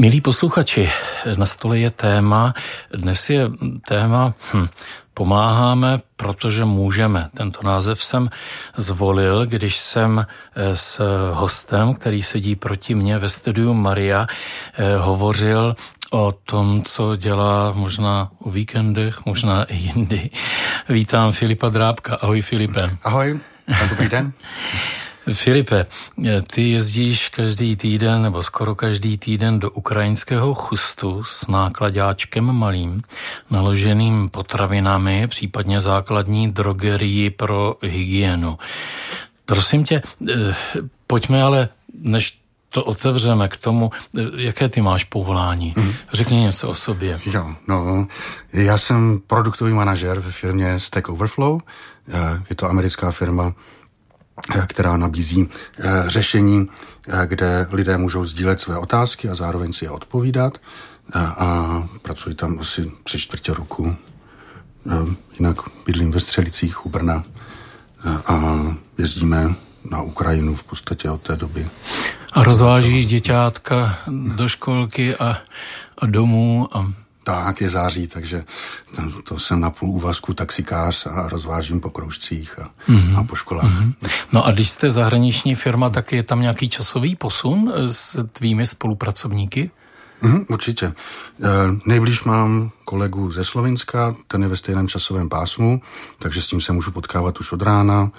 [0.00, 0.90] Milí posluchači,
[1.36, 2.54] na stole je téma,
[2.92, 3.50] dnes je
[3.88, 4.68] téma hm,
[5.14, 7.28] Pomáháme, protože můžeme.
[7.36, 8.30] Tento název jsem
[8.76, 11.00] zvolil, když jsem eh, s
[11.32, 14.26] hostem, který sedí proti mně ve studiu Maria,
[14.74, 15.76] eh, hovořil
[16.10, 20.30] o tom, co dělá možná o víkendech, možná i jindy.
[20.88, 22.14] Vítám Filipa Drábka.
[22.14, 22.90] Ahoj Filipe.
[23.02, 23.40] Ahoj,
[23.90, 24.32] dobrý den.
[25.32, 25.86] Filipe,
[26.52, 33.02] ty jezdíš každý týden nebo skoro každý týden do ukrajinského chustu s nákladáčkem malým,
[33.50, 38.58] naloženým potravinami, případně základní drogerii pro hygienu.
[39.44, 40.54] Prosím tě, eh,
[41.06, 41.68] pojďme ale,
[42.00, 45.74] než to otevřeme k tomu, eh, jaké ty máš povolání.
[45.76, 45.92] Mm.
[46.12, 47.20] Řekni něco o sobě.
[47.32, 48.06] Jo, no,
[48.52, 51.60] já jsem produktový manažer ve firmě Stack Overflow.
[52.08, 53.54] Eh, je to americká firma,
[54.66, 55.48] která nabízí
[55.78, 56.68] eh, řešení,
[57.08, 60.58] eh, kde lidé můžou sdílet své otázky a zároveň si je odpovídat.
[61.14, 63.96] A pracuji tam asi tři čtvrtě roku.
[65.38, 67.24] Jinak bydlím ve Střelicích u Brna
[68.26, 68.66] a
[68.98, 69.54] jezdíme
[69.90, 71.68] na Ukrajinu v podstatě od té doby.
[72.32, 73.98] A rozvážíš děťátka
[74.36, 75.38] do školky a,
[75.98, 76.92] a domů a
[77.26, 78.44] tak, je září, takže
[79.24, 83.18] to jsem na půl úvazku taxikář a rozvážím po kroužcích a, mm-hmm.
[83.18, 83.70] a po školách.
[83.70, 84.10] Mm-hmm.
[84.32, 89.70] No a když jste zahraniční firma, tak je tam nějaký časový posun s tvými spolupracovníky?
[90.22, 90.86] Mm, určitě.
[90.86, 90.94] E,
[91.86, 95.80] nejblíž mám kolegu ze Slovenska, ten je ve stejném časovém pásmu,
[96.18, 98.10] takže s tím se můžu potkávat už od rána.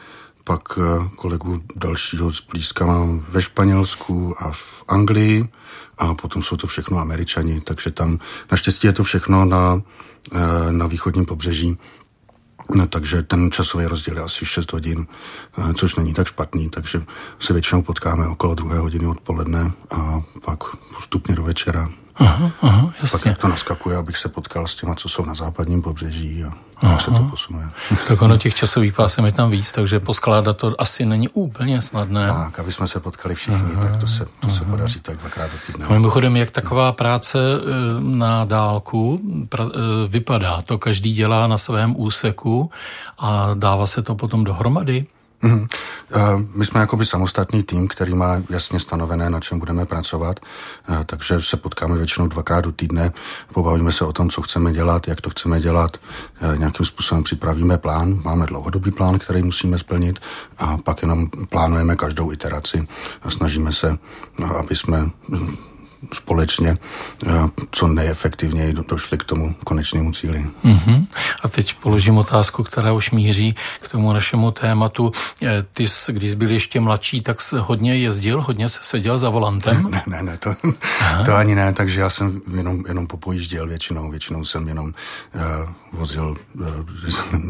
[0.44, 5.48] Pak e, kolegu dalšího z blízka mám ve Španělsku a v Anglii
[5.98, 8.20] a potom jsou to všechno američani, takže tam
[8.52, 9.82] naštěstí je to všechno na,
[10.32, 11.78] eh, na východním pobřeží,
[12.76, 15.08] No, takže ten časový rozdíl je asi 6 hodin,
[15.58, 17.04] eh, což není tak špatný, takže
[17.40, 21.90] se většinou potkáme okolo druhé hodiny odpoledne a pak postupně do večera.
[22.20, 23.18] Aha, aha, jasně.
[23.20, 26.54] Pak jak to naskakuje, abych se potkal s těma, co jsou na západním pobřeží a
[26.78, 26.92] aha.
[26.92, 27.68] jak se to posunuje.
[28.08, 32.28] Tak ono těch časových pásem je tam víc, takže poskládat to asi není úplně snadné.
[32.28, 35.52] Tak, aby jsme se potkali všichni, aha, tak to se, to se podaří tak dvakrát
[35.52, 35.86] do týdne.
[35.90, 37.62] Mimochodem, jak taková práce e,
[38.00, 39.20] na dálku
[39.50, 40.62] pra, e, vypadá?
[40.62, 42.72] To každý dělá na svém úseku
[43.20, 45.06] a dává se to potom dohromady?
[45.44, 45.68] Mm-hmm.
[46.56, 50.40] My jsme jakoby samostatný tým, který má jasně stanovené, na čem budeme pracovat,
[51.06, 53.14] takže se potkáme většinou dvakrát do týdne,
[53.54, 55.98] pobavíme se o tom, co chceme dělat, jak to chceme dělat,
[56.58, 60.20] nějakým způsobem připravíme plán, máme dlouhodobý plán, který musíme splnit
[60.58, 62.88] a pak jenom plánujeme každou iteraci
[63.22, 63.98] a snažíme se,
[64.60, 65.10] aby jsme
[66.14, 66.78] společně
[67.28, 67.30] eh,
[67.72, 70.46] co nejefektivněji došli k tomu konečnému cíli.
[70.66, 71.06] Mm-hmm.
[71.44, 75.12] A teď položím otázku, která už míří k tomu našemu tématu.
[75.44, 79.20] Eh, ty, jsi, když jsi byl ještě mladší, tak jsi hodně jezdil, hodně se seděl
[79.20, 79.88] za volantem?
[79.92, 80.56] Ne, ne, ne, to,
[81.26, 85.42] to ani ne, takže já jsem jenom, jenom popojížděl většinou, většinou jsem jenom uh,
[86.00, 86.66] vozil uh,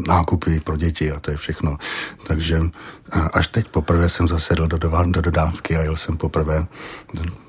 [0.08, 1.76] nákupy pro děti a to je všechno.
[2.26, 2.68] Takže uh,
[3.32, 6.66] až teď poprvé jsem zasedl do, do, do dodávky a jel jsem poprvé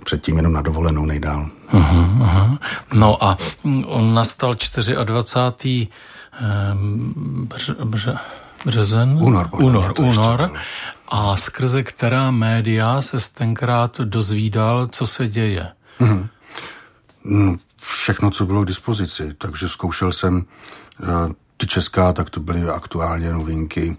[0.09, 1.49] předtím jenom na dovolenou nejdál.
[1.67, 2.57] Aha, aha.
[2.93, 3.37] No a
[3.85, 4.53] on nastal
[5.03, 5.85] 24.
[7.43, 8.07] Bř, bř,
[8.65, 9.17] březen?
[9.21, 9.49] Únor.
[9.53, 10.51] Únor, únor.
[11.11, 15.67] A skrze která média se tenkrát dozvídal, co se děje?
[15.99, 16.27] Mhm.
[17.23, 19.33] No, všechno, co bylo k dispozici.
[19.37, 20.45] Takže zkoušel jsem
[21.03, 23.97] eh, ty česká, tak to byly aktuálně novinky.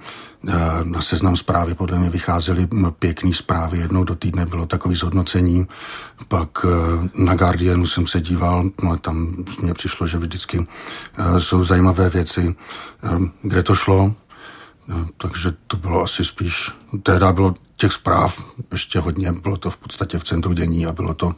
[0.49, 0.53] Eh,
[0.85, 5.67] na seznam zprávy podle mě vycházely pěkné zprávy, jednou do týdne bylo takový zhodnocení,
[6.29, 10.67] pak eh, na Guardianu jsem se díval, no tam mně přišlo, že vždycky
[11.19, 12.55] eh, jsou zajímavé věci,
[13.43, 14.15] kde to šlo,
[15.17, 16.71] takže to bylo asi spíš,
[17.03, 21.15] tehdy bylo těch zpráv ještě hodně, bylo to v podstatě v centru dění a bylo
[21.15, 21.35] to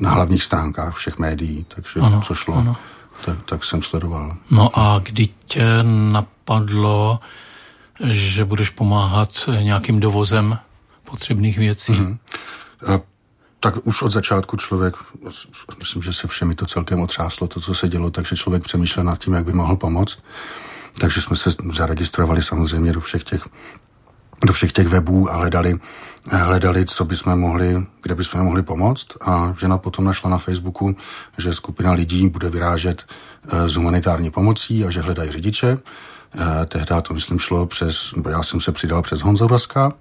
[0.00, 2.54] na hlavních stránkách všech médií, takže ano, co šlo.
[2.54, 2.76] Ano
[3.24, 4.36] tak, tak jsem sledoval.
[4.50, 5.64] No a kdy tě
[6.10, 7.20] napadlo,
[8.04, 10.58] že budeš pomáhat nějakým dovozem
[11.04, 11.92] potřebných věcí?
[11.92, 12.18] Mm-hmm.
[12.94, 13.00] A,
[13.60, 14.94] tak už od začátku člověk,
[15.78, 19.18] myslím, že se všemi to celkem otřáslo, to, co se dělo, takže člověk přemýšlel nad
[19.18, 20.18] tím, jak by mohl pomoct.
[21.00, 23.48] Takže jsme se zaregistrovali samozřejmě do všech těch
[24.44, 25.78] do všech těch webů a hledali,
[26.30, 30.96] hledali, co bychom mohli, kde bychom mohli pomoct a žena potom našla na Facebooku,
[31.38, 33.04] že skupina lidí bude vyrážet
[33.48, 35.78] eh, s humanitární pomocí a že hledají řidiče.
[36.34, 39.92] Eh, tehdy to, myslím, šlo přes, já jsem se přidal přes Honza Vraska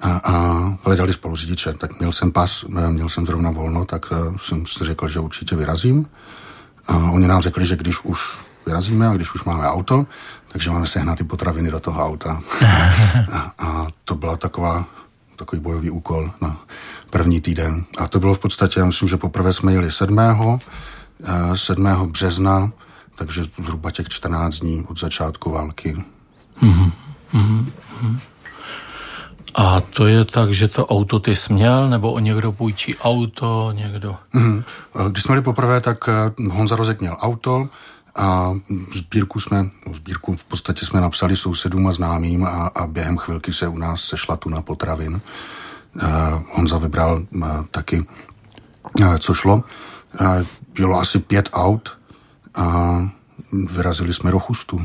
[0.00, 1.72] a, a hledali spolu řidiče.
[1.72, 4.06] Tak měl jsem pas, eh, měl jsem zrovna volno, tak
[4.36, 6.06] jsem si řekl, že určitě vyrazím.
[6.88, 10.06] A oni nám řekli, že když už vyrazíme a když už máme auto,
[10.48, 12.42] takže máme sehnat ty potraviny do toho auta.
[13.32, 14.86] a, a to byla taková
[15.38, 16.60] takový bojový úkol na
[17.10, 17.84] první týden.
[17.98, 20.20] A to bylo v podstatě, já myslím, že poprvé jsme jeli 7.
[21.54, 21.86] 7.
[21.86, 22.72] Eh, března,
[23.14, 25.96] takže zhruba těch 14 dní od začátku války.
[26.62, 26.90] Mm-hmm.
[27.34, 28.18] Mm-hmm.
[29.54, 34.16] A to je tak, že to auto ty směl, nebo o někdo půjčí auto, někdo?
[34.34, 34.64] Mm-hmm.
[35.08, 37.68] Když jsme byli poprvé, tak eh, Honza Rozek měl auto,
[38.18, 38.54] a
[38.94, 43.52] sbírku jsme, no sbírku v podstatě jsme napsali sousedům a známým a, a během chvilky
[43.52, 45.20] se u nás sešla tuna potravin.
[45.94, 46.02] Uh,
[46.52, 48.06] Honza vybral uh, taky,
[49.00, 49.64] uh, co šlo.
[50.20, 50.42] Uh,
[50.74, 51.98] bylo asi pět aut
[52.54, 52.98] a
[53.52, 54.84] vyrazili jsme do Chustu.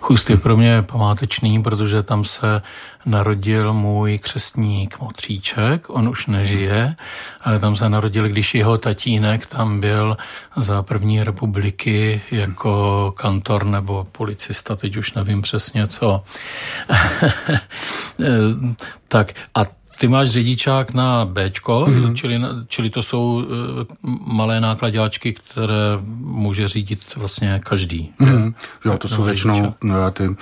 [0.00, 2.62] Chust je pro mě památečný, protože tam se
[3.06, 6.96] narodil můj křestník Motříček, on už nežije,
[7.40, 10.16] ale tam se narodil, když jeho tatínek tam byl
[10.56, 16.22] za první republiky jako kantor nebo policista, teď už nevím přesně co.
[19.08, 22.14] tak a ty máš řidičák na B, mm-hmm.
[22.14, 23.44] čili, čili to jsou uh,
[24.26, 28.12] malé nákladáčky, které může řídit vlastně každý.
[28.20, 28.54] Mm-hmm.
[28.84, 30.36] Jo, to jsou většinou uh, ty uh,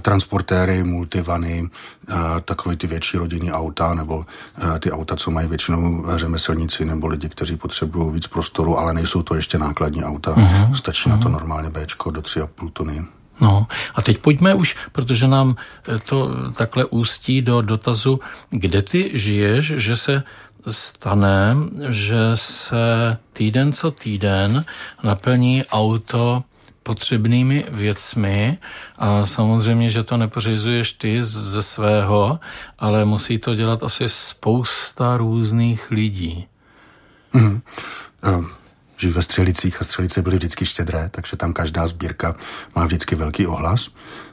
[0.00, 6.04] transportéry, multivany, uh, takové ty větší rodinný auta, nebo uh, ty auta, co mají většinou
[6.16, 10.34] řemeslníci nebo lidi, kteří potřebují víc prostoru, ale nejsou to ještě nákladní auta.
[10.34, 10.72] Mm-hmm.
[10.72, 11.12] Stačí mm-hmm.
[11.12, 11.32] na to mhm.
[11.32, 13.04] normálně B do 3,5 tuny.
[13.40, 15.56] No a teď pojďme už, protože nám
[15.88, 18.20] eh, to takhle ústí do dotazu,
[18.50, 20.22] kde ty žiješ, že se
[20.70, 21.56] stane,
[21.88, 24.64] že se týden co týden
[25.02, 26.42] naplní auto
[26.82, 28.58] potřebnými věcmi
[28.98, 32.40] a samozřejmě, že to nepořizuješ ty ze svého,
[32.78, 36.46] ale musí to dělat asi spousta různých lidí.
[37.32, 37.60] Mm.
[38.24, 38.57] Um
[38.98, 42.34] žiju ve Střelicích a Střelice byly vždycky štědré, takže tam každá sbírka
[42.76, 43.88] má vždycky velký ohlas,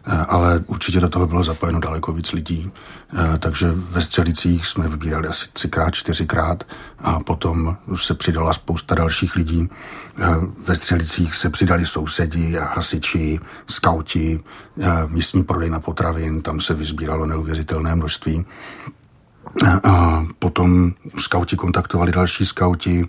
[0.08, 2.72] eh, ale určitě do toho bylo zapojeno daleko víc lidí,
[3.14, 6.64] eh, takže ve Střelicích jsme vybírali asi třikrát, čtyřikrát
[7.00, 9.70] a potom se přidala spousta dalších lidí.
[10.18, 10.24] Eh,
[10.68, 13.40] ve Střelicích se přidali sousedi, hasiči,
[13.70, 14.44] skauti,
[15.08, 18.46] místní prodejna potravin, tam se vyzbíralo neuvěřitelné množství.
[19.84, 23.06] A potom skauti kontaktovali další skauti,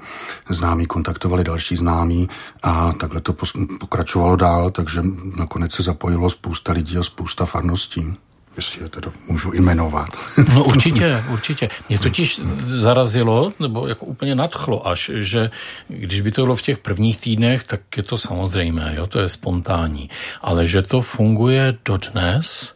[0.51, 2.29] známí kontaktovali další známí
[2.63, 3.35] a takhle to
[3.81, 5.03] pokračovalo dál, takže
[5.37, 8.17] nakonec se zapojilo spousta lidí a spousta farností
[8.57, 10.09] jestli je teda můžu jmenovat.
[10.55, 11.69] No určitě, určitě.
[11.89, 15.51] Mě totiž zarazilo, nebo jako úplně nadchlo až, že
[15.89, 19.29] když by to bylo v těch prvních týdnech, tak je to samozřejmé, jo, to je
[19.29, 20.11] spontánní.
[20.41, 22.75] Ale že to funguje dodnes,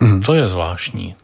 [0.00, 0.22] mm.
[0.22, 1.14] to je zvláštní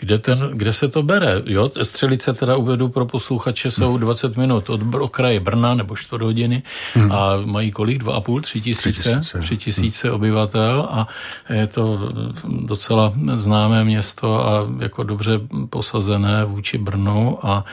[0.00, 1.42] kde, ten, kde se to bere.
[1.46, 1.70] Jo?
[1.82, 6.62] Střelice teda uvedu pro posluchače jsou 20 minut od okraje Brna nebo čtvrt hodiny
[6.94, 7.12] hmm.
[7.12, 7.98] a mají kolik?
[7.98, 8.40] Dva a půl?
[8.40, 9.20] Tři tisíce?
[9.40, 10.16] Tři tisíce hmm.
[10.16, 11.08] obyvatel a
[11.50, 12.12] je to
[12.48, 17.64] docela známé město a jako dobře posazené vůči Brnu, a,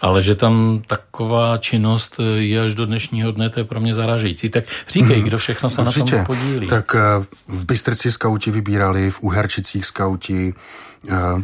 [0.00, 4.48] ale že tam taková činnost je až do dnešního dne, to je pro mě zarážející.
[4.48, 5.24] Tak říkej, hmm.
[5.24, 6.16] kdo všechno se Určitě.
[6.16, 6.66] na tom podílí.
[6.66, 10.54] Tak eh, v Bystrici skauti vybírali, v Uherčicích skauti,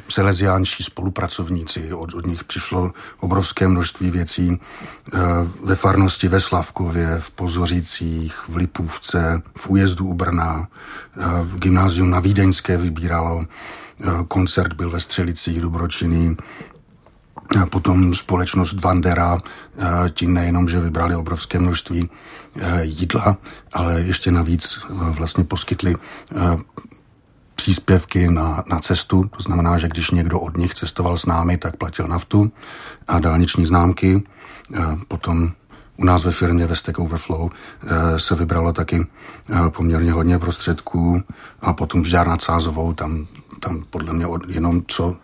[0.08, 1.92] seleziánští spolupracovníci.
[1.92, 4.60] Od, od nich přišlo obrovské množství věcí
[5.64, 10.68] ve farnosti ve Slavkově, v Pozořicích, v Lipůvce, v újezdu u Brna,
[11.42, 13.44] v gymnázium na Vídeňské vybíralo,
[14.28, 16.36] koncert byl ve Střelicích, Dobročiny,
[17.62, 19.38] a potom společnost Vandera,
[20.14, 22.10] tím nejenom, že vybrali obrovské množství
[22.82, 23.36] jídla,
[23.72, 25.94] ale ještě navíc vlastně poskytli
[27.66, 31.76] příspěvky na, na cestu, to znamená, že když někdo od nich cestoval s námi, tak
[31.76, 32.52] platil naftu
[33.08, 34.22] a dálniční známky.
[35.08, 35.52] Potom
[35.96, 41.22] u nás ve firmě ve Stack Overflow e, se vybralo taky e, poměrně hodně prostředků
[41.60, 43.26] a potom vžár nad Sázovou, tam,
[43.60, 45.16] tam podle mě jenom co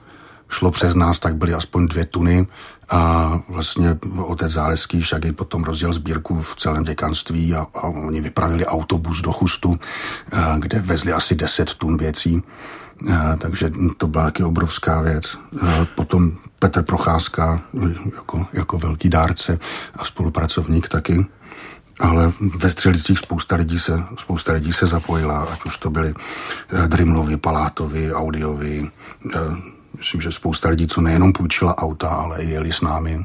[0.49, 2.47] šlo přes nás, tak byly aspoň dvě tuny
[2.93, 8.67] a vlastně otec Záleský Šagy potom rozděl sbírku v celém děkanství a, a oni vypravili
[8.67, 9.79] autobus do Chustu,
[10.33, 12.43] a, kde vezli asi 10 tun věcí.
[13.13, 15.39] A, takže to byla taky obrovská věc.
[15.61, 17.63] A potom Petr Procházka
[18.17, 19.59] jako, jako velký dárce
[19.97, 21.27] a spolupracovník taky
[22.01, 26.15] ale ve Střelicích spousta lidí se, spousta lidí se zapojila, ať už to byli
[26.87, 28.91] Drimlovi, Palátovi, Audiovi,
[29.99, 33.25] myslím, že spousta lidí, co nejenom půjčila auta, ale i jeli s námi.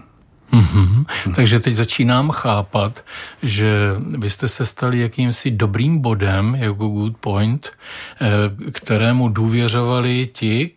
[0.51, 1.05] Mm-hmm.
[1.35, 3.03] Takže teď začínám chápat,
[3.43, 7.71] že byste se stali jakýmsi dobrým bodem, jako good point,
[8.21, 10.71] eh, kterému důvěřovali ti,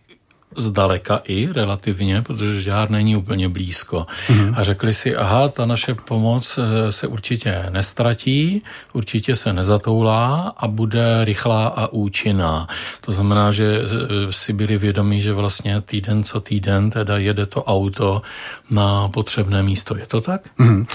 [0.60, 4.06] zdaleka i relativně, protože žár není úplně blízko.
[4.26, 4.54] Mm-hmm.
[4.56, 8.62] A řekli si, aha, ta naše pomoc eh, se určitě nestratí,
[8.92, 12.68] určitě se nezatoulá a bude rychlá a účinná.
[13.00, 17.64] To znamená, že eh, si byli vědomí, že vlastně týden co týden teda jede to
[17.64, 18.22] auto
[18.70, 19.96] na potřebné místo.
[19.96, 20.40] Je to tak?
[20.58, 20.86] Mm-hmm.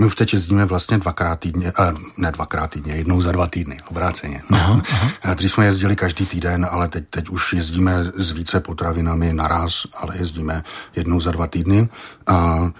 [0.00, 3.76] My už teď jezdíme vlastně dvakrát týdně, eh, ne dvakrát týdně, jednou za dva týdny,
[3.90, 4.42] obráceně.
[4.50, 5.34] Aha, aha.
[5.34, 10.16] Dřív jsme jezdili každý týden, ale teď, teď už jezdíme s více potravinami naraz, ale
[10.16, 10.64] jezdíme
[10.96, 11.88] jednou za dva týdny.
[12.26, 12.70] A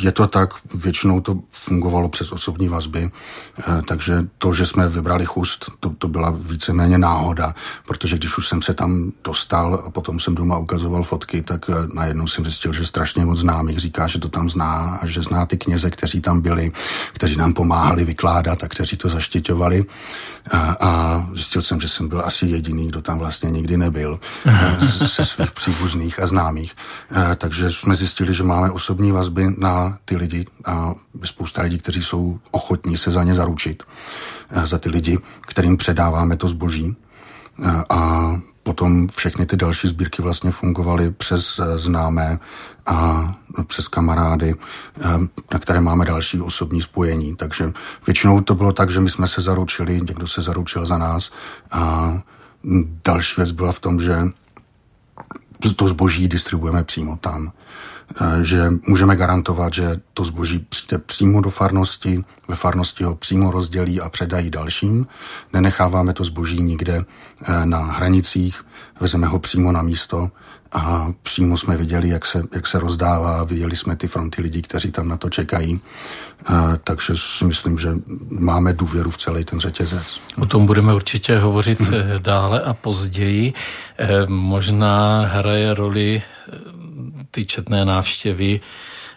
[0.00, 3.10] je to tak, většinou to fungovalo přes osobní vazby,
[3.58, 7.54] eh, takže to, že jsme vybrali chust, to, to byla víceméně náhoda,
[7.86, 11.74] protože když už jsem se tam dostal a potom jsem doma ukazoval fotky, tak eh,
[11.94, 15.46] najednou jsem zjistil, že strašně moc známých říká, že to tam zná a že zná
[15.46, 16.72] ty kněze, kteří tam byli,
[17.12, 19.84] kteří nám pomáhali vykládat a kteří to zaštiťovali.
[20.50, 24.76] A, a zjistil jsem, že jsem byl asi jediný, kdo tam vlastně nikdy nebyl eh,
[25.06, 26.72] ze svých příbuzných a známých.
[27.36, 30.94] Takže jsme zjistili, že máme osobní vazby na ty lidi a
[31.24, 33.82] spousta lidí, kteří jsou ochotní se za ně zaručit,
[34.50, 36.96] eh, za ty lidi, kterým předáváme to zboží.
[37.64, 42.38] Eh, a potom všechny ty další sbírky vlastně fungovaly přes eh, známé
[42.86, 43.34] a
[43.66, 44.54] přes kamarády,
[45.52, 47.36] na které máme další osobní spojení.
[47.36, 47.72] Takže
[48.06, 51.30] většinou to bylo tak, že my jsme se zaručili, někdo se zaručil za nás
[51.70, 52.12] a
[53.04, 54.14] další věc byla v tom, že
[55.76, 57.52] to zboží distribuujeme přímo tam.
[58.20, 63.50] Eh, že můžeme garantovat, že to zboží přijde přímo do farnosti, ve farnosti ho přímo
[63.50, 65.06] rozdělí a předají dalším.
[65.52, 67.04] Nenecháváme to zboží nikde
[67.42, 68.64] eh, na hranicích,
[69.00, 70.30] vezeme ho přímo na místo
[70.72, 74.90] a přímo jsme viděli, jak se, jak se rozdává, viděli jsme ty fronty lidí, kteří
[74.90, 75.80] tam na to čekají.
[76.46, 77.94] A, eh, takže si myslím, že
[78.28, 80.20] máme důvěru v celý ten řetězec.
[80.38, 81.92] O tom budeme určitě hovořit hmm.
[82.18, 83.52] dále a později.
[84.28, 86.22] Možná hraje roli
[87.34, 88.60] ty četné návštěvy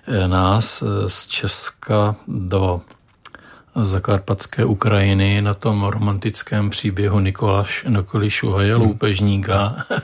[0.08, 2.82] eh, nás eh, z Česka do
[3.76, 9.00] zakarpatské Ukrajiny na tom romantickém příběhu Nikolaš, Nikoli Šuhaje, hmm.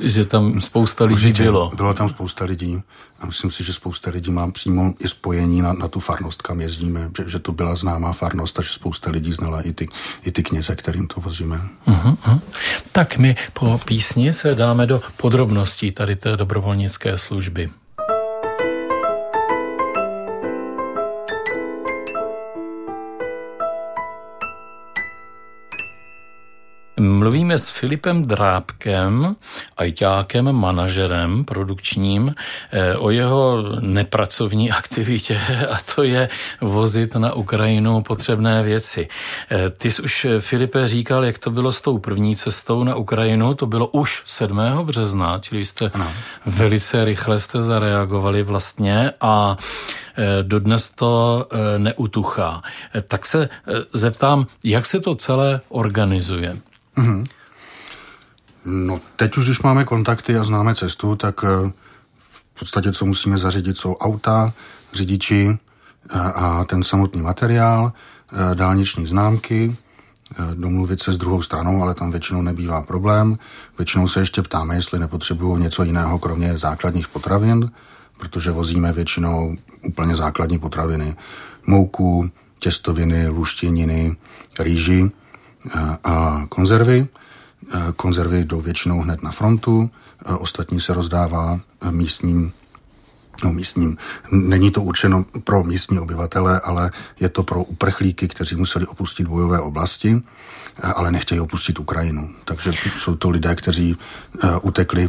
[0.00, 1.70] že tam spousta lidí Určitě, bylo.
[1.76, 2.82] Bylo tam spousta lidí
[3.20, 6.60] a myslím si, že spousta lidí má přímo i spojení na, na tu farnost, kam
[6.60, 9.88] jezdíme, že, že to byla známá farnost a že spousta lidí znala i ty,
[10.22, 11.60] i ty kněze, kterým to vozíme.
[11.86, 12.40] Uh-huh, uh-huh.
[12.92, 17.70] Tak my po písni se dáme do podrobností tady té dobrovolnické služby.
[27.00, 29.36] Mluvíme s Filipem Drábkem,
[29.76, 32.34] ajťákem, manažerem produkčním,
[32.72, 36.28] eh, o jeho nepracovní aktivitě a to je
[36.60, 39.08] vozit na Ukrajinu potřebné věci.
[39.50, 43.54] Eh, ty jsi už, Filipe, říkal, jak to bylo s tou první cestou na Ukrajinu,
[43.54, 44.84] to bylo už 7.
[44.84, 46.12] března, čili jste ano.
[46.46, 49.56] velice rychle jste zareagovali vlastně a
[50.16, 51.46] eh, dodnes to
[51.78, 52.62] neutuchá.
[53.08, 53.48] Tak se
[53.92, 56.56] zeptám, jak se to celé organizuje?
[56.96, 57.24] Mm-hmm.
[58.64, 61.72] No, teď už, když máme kontakty a známe cestu, tak eh,
[62.18, 64.52] v podstatě, co musíme zařídit, jsou auta,
[64.92, 65.58] řidiči
[66.10, 67.92] eh, a ten samotný materiál,
[68.32, 69.76] eh, dálniční známky,
[70.54, 73.38] domluvit se s druhou stranou, ale tam většinou nebývá problém.
[73.78, 77.70] Většinou se ještě ptáme, jestli nepotřebují něco jiného, kromě základních potravin,
[78.18, 81.16] protože vozíme většinou úplně základní potraviny.
[81.66, 84.16] Mouku, těstoviny, luštěniny,
[84.58, 85.10] rýži
[86.04, 87.06] a konzervy.
[87.96, 89.90] Konzervy jdou většinou hned na frontu,
[90.38, 92.52] ostatní se rozdává místním
[93.44, 93.96] No, místním.
[94.32, 99.60] Není to určeno pro místní obyvatele, ale je to pro uprchlíky, kteří museli opustit bojové
[99.60, 100.22] oblasti,
[100.94, 102.30] ale nechtějí opustit Ukrajinu.
[102.44, 103.96] Takže jsou to lidé, kteří
[104.62, 105.08] utekli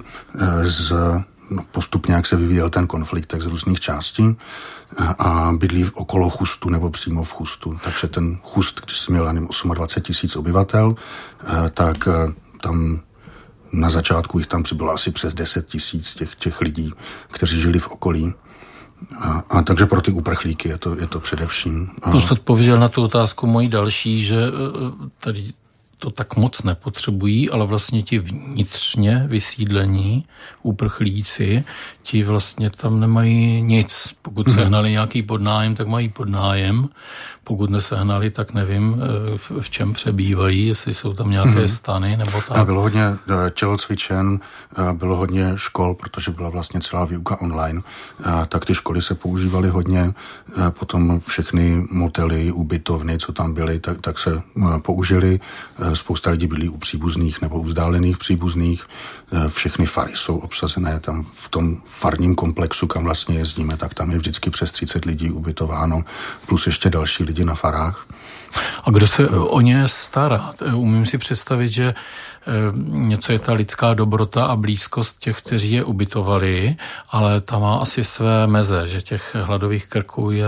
[0.63, 0.93] z
[1.49, 4.35] no, postupně, jak se vyvíjel ten konflikt, tak z různých částí
[5.19, 7.79] a bydlí okolo Chustu nebo přímo v Chustu.
[7.83, 10.95] Takže ten Chust, když jsem měl, nevím, 28 tisíc obyvatel,
[11.43, 12.99] eh, tak eh, tam
[13.71, 16.93] na začátku jich tam přibylo asi přes 10 tisíc těch, těch lidí,
[17.31, 18.33] kteří žili v okolí.
[19.19, 21.89] A, a takže pro ty uprchlíky je to, je to především.
[22.03, 22.11] A...
[22.11, 25.53] To odpověděl na tu otázku mojí další, že eh, tady
[25.99, 30.25] to tak moc nepotřebují, ale vlastně ti vnitřně vysídlení
[30.63, 31.63] uprchlíci,
[32.03, 34.15] ti vlastně tam nemají nic.
[34.21, 34.55] Pokud mhm.
[34.55, 36.89] sehnali nějaký podnájem, tak mají podnájem.
[37.47, 41.75] Pokud nesehnali, tak nevím, eh, v čem přebývají, jestli jsou tam nějaké mm-hmm.
[41.75, 42.57] stany nebo tak.
[42.57, 47.81] A bylo hodně eh, tělocvičen, eh, bylo hodně škol, protože byla vlastně celá výuka online,
[48.49, 50.13] tak ty školy se používaly hodně,
[50.69, 54.41] potom všechny motely, ubytovny, co tam byly, tak, tak se
[54.81, 55.39] použili
[55.93, 58.83] spousta lidí byli u příbuzných nebo u vzdálených příbuzných.
[59.47, 64.17] Všechny fary jsou obsazené tam v tom farním komplexu, kam vlastně jezdíme, tak tam je
[64.17, 66.03] vždycky přes 30 lidí ubytováno,
[66.45, 68.05] plus ještě další lidi na farách.
[68.83, 70.51] A kdo se o ně stará?
[70.75, 71.93] Umím si představit, že eh,
[72.83, 76.75] něco je ta lidská dobrota a blízkost těch, kteří je ubytovali,
[77.09, 80.47] ale ta má asi své meze, že těch hladových krků je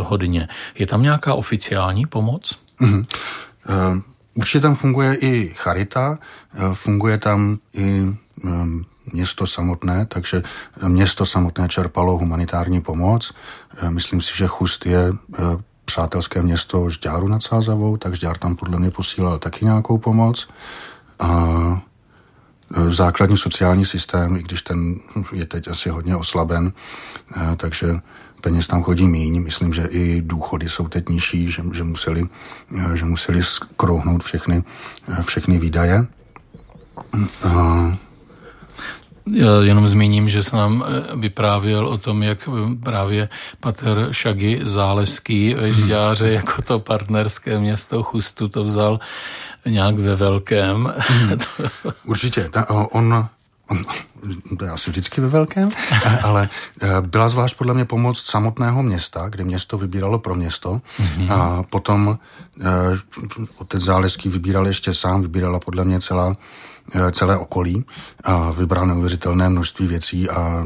[0.00, 0.48] hodně.
[0.74, 2.58] Je tam nějaká oficiální pomoc?
[2.80, 3.06] Mm-hmm.
[3.68, 4.00] Uh,
[4.34, 6.18] určitě tam funguje i charita,
[6.72, 8.02] funguje tam i
[8.44, 10.42] um, město samotné, takže
[10.86, 13.32] město samotné čerpalo humanitární pomoc.
[13.88, 15.12] Myslím si, že Chust je
[15.86, 20.48] přátelské město Žďáru nad Sázavou, tak Žďár tam podle mě posílal taky nějakou pomoc.
[21.18, 21.30] A
[22.74, 24.94] e, základní sociální systém, i když ten
[25.32, 26.72] je teď asi hodně oslaben,
[27.36, 27.86] e, takže
[28.40, 29.42] peněz tam chodí míň.
[29.42, 32.28] Myslím, že i důchody jsou teď nižší, že, že, museli,
[32.92, 34.62] e, že museli skrouhnout všechny,
[35.22, 36.06] všechny výdaje.
[37.42, 37.96] A
[39.32, 43.28] já jenom zmíním, že se nám eh, vyprávěl o tom, jak eh, právě
[43.60, 49.00] pater Šagy Záleský ve Žďáře jako to partnerské město Chustu to vzal
[49.66, 50.94] nějak ve velkém.
[51.08, 51.38] Hmm.
[52.04, 52.48] Určitě.
[52.52, 53.28] Ta, on,
[53.70, 53.84] on,
[54.58, 55.70] to je asi vždycky ve velkém,
[56.22, 56.48] ale
[56.82, 61.32] eh, byla zvlášť podle mě pomoc samotného města, kde město vybíralo pro město mm-hmm.
[61.32, 62.18] a potom
[63.58, 66.34] otec Záleský vybíral ještě sám, vybírala podle mě celá
[67.10, 67.84] celé okolí
[68.24, 70.64] a vybral neuvěřitelné množství věcí a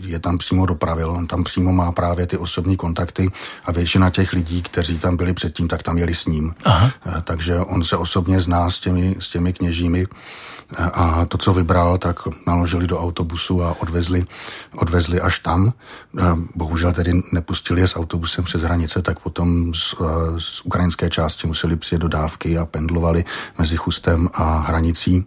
[0.00, 1.10] je tam přímo dopravil.
[1.10, 3.30] On tam přímo má právě ty osobní kontakty
[3.64, 6.54] a většina těch lidí, kteří tam byli předtím, tak tam jeli s ním.
[6.64, 6.90] Aha.
[7.06, 11.52] Eh, takže on se osobně zná s těmi, s těmi kněžími eh, a to, co
[11.52, 14.24] vybral, tak naložili do autobusu a odvezli,
[14.76, 15.72] odvezli až tam.
[16.54, 19.94] Bohužel tedy nepustili je s autobusem přes hranice, tak potom z,
[20.38, 23.24] z ukrajinské části museli přijet dodávky a pendlovali
[23.58, 25.24] mezi Chustem a hranicí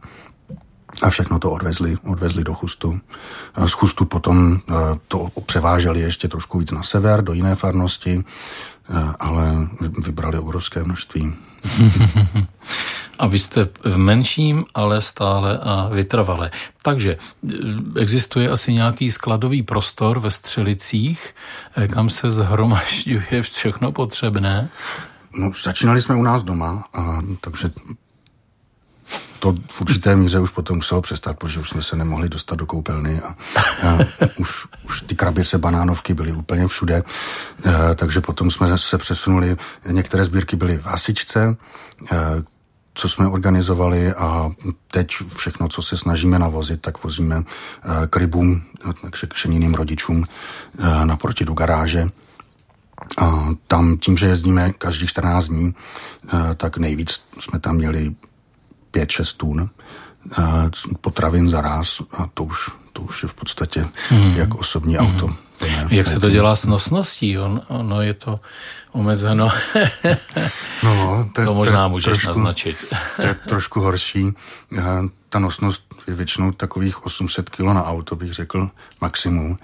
[1.02, 3.00] a všechno to odvezli, odvezli do Chustu.
[3.66, 4.60] Z Chustu potom
[5.08, 8.24] to převáželi ještě trošku víc na sever, do jiné farnosti,
[9.20, 9.68] ale
[10.06, 11.34] vybrali obrovské množství.
[13.20, 16.52] A vy jste v menším, ale stále a vytrvale.
[16.82, 17.54] Takže eh,
[18.00, 21.36] existuje asi nějaký skladový prostor ve Střelicích,
[21.94, 24.70] kam se zhromažďuje všechno potřebné?
[25.36, 27.70] No, začínali jsme u nás doma, a, takže
[29.40, 32.66] to v určité míře už potom muselo přestat, protože už jsme se nemohli dostat do
[32.66, 33.36] koupelny a,
[33.88, 33.98] a
[34.38, 40.26] už, už ty krabice banánovky byly úplně všude, a, takže potom jsme se přesunuli, některé
[40.26, 41.56] sbírky byly v hasičce,
[42.12, 42.16] a,
[42.94, 44.52] co jsme organizovali a
[44.92, 47.44] teď všechno, co se snažíme navozit, tak vozíme
[48.10, 48.62] k rybům,
[49.10, 50.24] k kšeniným rodičům
[51.04, 52.08] naproti do garáže.
[53.18, 55.76] A tam tím, že jezdíme každých 14 dní,
[56.58, 58.16] tak nejvíc jsme tam měli
[58.94, 59.70] 5-6 tun
[61.02, 64.36] potravin za ráz a to už, to už je v podstatě hmm.
[64.36, 65.08] jak osobní hmm.
[65.08, 65.36] auto.
[65.62, 67.40] Ne, Jak se to dělá s nosností?
[67.40, 68.40] On, ono je to
[68.92, 69.50] omezeno.
[70.84, 72.94] no, to, to možná to můžeš trošku, naznačit.
[73.16, 74.34] to je trošku horší.
[75.30, 78.70] Ta nosnost je většinou takových 800 kg na auto, bych řekl,
[79.02, 79.58] maximum.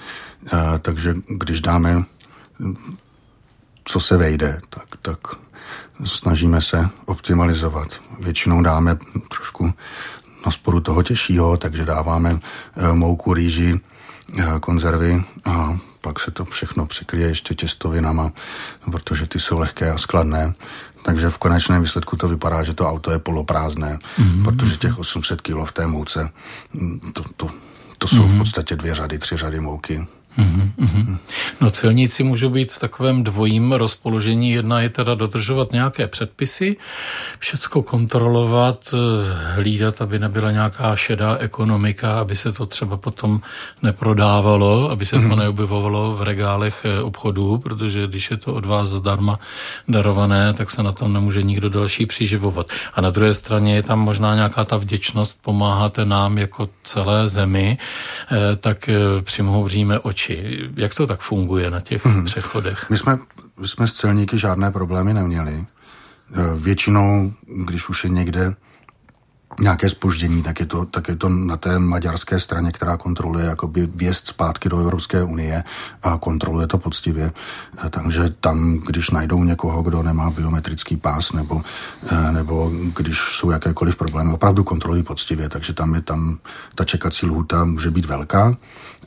[0.81, 2.03] Takže když dáme,
[3.83, 5.19] co se vejde, tak, tak
[6.05, 8.01] snažíme se optimalizovat.
[8.19, 9.73] Většinou dáme trošku
[10.45, 13.79] na sporu toho těžšího, takže dáváme eh, mouku, rýži,
[14.39, 18.31] eh, konzervy a pak se to všechno přikryje ještě těstovinama,
[18.91, 20.53] protože ty jsou lehké a skladné.
[21.05, 24.43] Takže v konečném výsledku to vypadá, že to auto je poloprázdné, mm-hmm.
[24.43, 26.29] protože těch 800 kg v té mouce,
[26.73, 27.47] mm, to, to,
[27.97, 28.25] to jsou mm-hmm.
[28.25, 28.37] v mhm.
[28.37, 30.07] podstatě dvě řady, tři řady mouky.
[30.37, 31.17] Mm-hmm.
[31.61, 34.51] No celníci můžou být v takovém dvojím rozpoložení.
[34.51, 36.77] Jedna je teda dodržovat nějaké předpisy,
[37.39, 38.93] všecko kontrolovat,
[39.55, 43.41] hlídat, aby nebyla nějaká šedá ekonomika, aby se to třeba potom
[43.81, 45.35] neprodávalo, aby se to mm-hmm.
[45.35, 49.39] neobjevovalo v regálech eh, obchodů, protože když je to od vás zdarma
[49.87, 52.67] darované, tak se na tom nemůže nikdo další přiživovat.
[52.93, 57.77] A na druhé straně je tam možná nějaká ta vděčnost, pomáháte nám jako celé zemi,
[57.77, 60.69] eh, tak eh, přimhouříme oči řidiči.
[60.75, 62.25] Jak to tak funguje na těch hmm.
[62.25, 62.89] přechodech?
[62.89, 63.17] My jsme,
[63.59, 65.53] my jsme s celníky žádné problémy neměli.
[65.53, 65.65] E,
[66.55, 67.33] většinou,
[67.65, 68.55] když už je někde
[69.61, 73.87] nějaké spoždění, tak je, to, tak je to na té maďarské straně, která kontroluje jakoby
[73.95, 75.63] věst zpátky do Evropské unie
[76.03, 77.31] a kontroluje to poctivě.
[77.85, 81.61] Eh, takže tam, když najdou někoho, kdo nemá biometrický pás nebo,
[82.07, 86.37] eh, nebo když jsou jakékoliv problémy, opravdu kontrolují poctivě, takže tam je tam
[86.75, 88.57] ta čekací lhuta může být velká,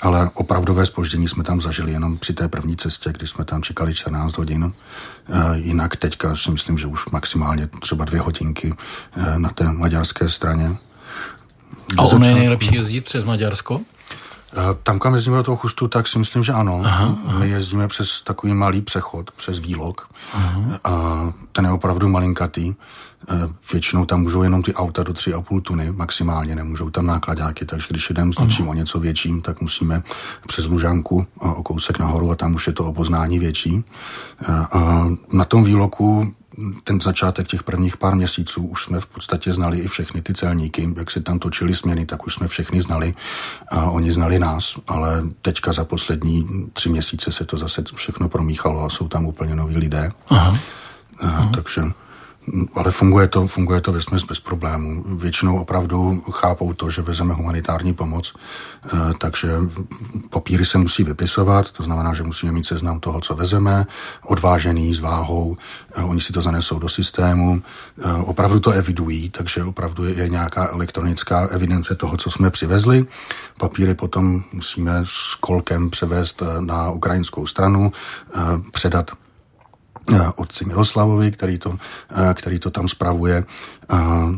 [0.03, 3.95] ale opravdové spoždění jsme tam zažili jenom při té první cestě, kdy jsme tam čekali
[3.95, 4.73] 14 hodin.
[5.29, 8.75] Eh, jinak teďka si myslím, že už maximálně třeba dvě hodinky
[9.37, 10.42] na té maďarské straně.
[11.99, 13.81] A ono je nejlepší jezdit přes Maďarsko?
[14.57, 16.83] Eh, tam, kam jezdíme do toho chustu, tak si myslím, že ano.
[16.85, 17.39] Aha, aha.
[17.39, 20.09] My jezdíme přes takový malý přechod, přes výlok.
[20.33, 20.63] Aha.
[20.85, 20.93] A
[21.53, 22.75] ten je opravdu malinkatý.
[23.31, 23.35] Eh,
[23.73, 28.09] většinou tam můžou jenom ty auta do 3,5 tuny, maximálně nemůžou tam nákladáky, takže když
[28.11, 30.03] jdeme s něčím o něco větším, tak musíme
[30.47, 33.85] přes Lužanku o kousek nahoru a tam už je to opoznání větší.
[34.43, 36.35] Eh, a na tom výloku
[36.85, 40.89] ten začátek těch prvních pár měsíců už jsme v podstatě znali i všechny ty celníky,
[40.97, 43.15] jak se tam točili směny, tak už jsme všechny znali
[43.69, 48.85] a oni znali nás, ale teďka za poslední tři měsíce se to zase všechno promíchalo
[48.85, 50.11] a jsou tam úplně noví lidé.
[50.29, 50.59] Aha.
[51.21, 51.51] Aha.
[51.55, 51.83] Takže
[52.75, 55.05] ale funguje to, funguje to vesměs bez problémů.
[55.07, 58.35] Většinou opravdu chápou to, že vezeme humanitární pomoc,
[58.87, 59.53] eh, takže
[60.31, 63.87] papíry se musí vypisovat, to znamená, že musíme mít seznam toho, co vezeme,
[64.27, 65.57] odvážený s váhou,
[65.95, 67.63] eh, oni si to zanesou do systému,
[67.99, 73.07] eh, opravdu to evidují, takže opravdu je nějaká elektronická evidence toho, co jsme přivezli.
[73.59, 77.93] Papíry potom musíme s kolkem převést na ukrajinskou stranu,
[78.71, 79.11] předat
[80.37, 81.79] otci Miroslavovi, který to,
[82.11, 83.45] eh, který to tam spravuje.
[83.89, 84.29] A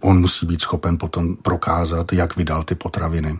[0.00, 3.38] on musí být schopen potom prokázat, jak vydal ty potraviny.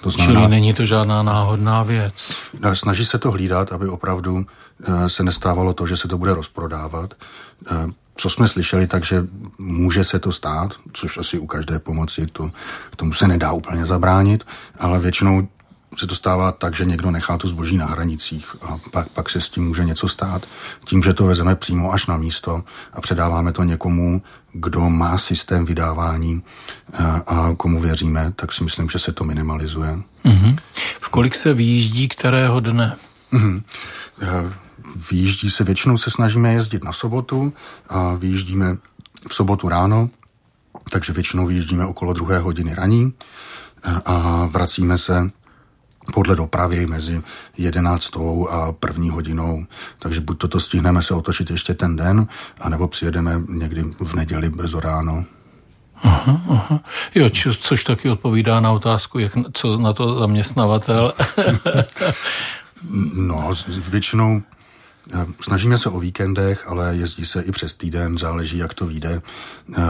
[0.00, 2.36] To znamená, Čili není to žádná náhodná věc.
[2.74, 4.46] Snaží se to hlídat, aby opravdu
[4.84, 7.14] eh, se nestávalo to, že se to bude rozprodávat.
[8.16, 9.24] Co jsme slyšeli, takže
[9.58, 12.50] může se to stát, což asi u každé pomoci to,
[12.96, 14.46] tomu se nedá úplně zabránit,
[14.78, 15.48] ale většinou
[15.96, 19.40] se to stává tak, že někdo nechá to zboží na hranicích a pak, pak se
[19.40, 20.46] s tím může něco stát.
[20.84, 25.64] Tím, že to vezeme přímo až na místo a předáváme to někomu, kdo má systém
[25.64, 26.42] vydávání
[26.98, 29.98] a, a komu věříme, tak si myslím, že se to minimalizuje.
[30.24, 30.58] Mm-hmm.
[31.00, 32.96] V kolik se vyjíždí kterého dne?
[33.32, 33.62] Mm-hmm.
[35.10, 37.52] Vyjíždí se, většinou se snažíme jezdit na sobotu
[37.88, 38.76] a vyjíždíme
[39.28, 40.10] v sobotu ráno,
[40.90, 43.12] takže většinou vyjíždíme okolo druhé hodiny raní
[44.04, 45.30] a vracíme se
[46.12, 47.22] podle dopravy mezi
[47.58, 48.16] 11.
[48.50, 49.66] a první hodinou.
[49.98, 52.26] Takže buď toto stihneme se otočit ještě ten den,
[52.60, 55.24] anebo přijedeme někdy v neděli brzo ráno.
[56.02, 56.80] Aha, aha.
[57.14, 61.12] Jo, či, což taky odpovídá na otázku, jak, co na to zaměstnavatel.
[63.14, 63.50] no,
[63.88, 64.42] většinou
[65.40, 69.22] snažíme se o víkendech, ale jezdí se i přes týden, záleží, jak to vyjde.
[69.76, 69.82] Eh,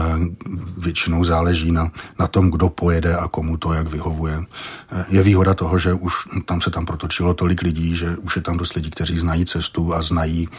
[0.77, 4.45] většinou záleží na, na tom, kdo pojede a komu to jak vyhovuje.
[4.91, 6.13] Eh, je výhoda toho, že už
[6.45, 9.93] tam se tam protočilo tolik lidí, že už je tam dost lidí, kteří znají cestu
[9.93, 10.49] a znají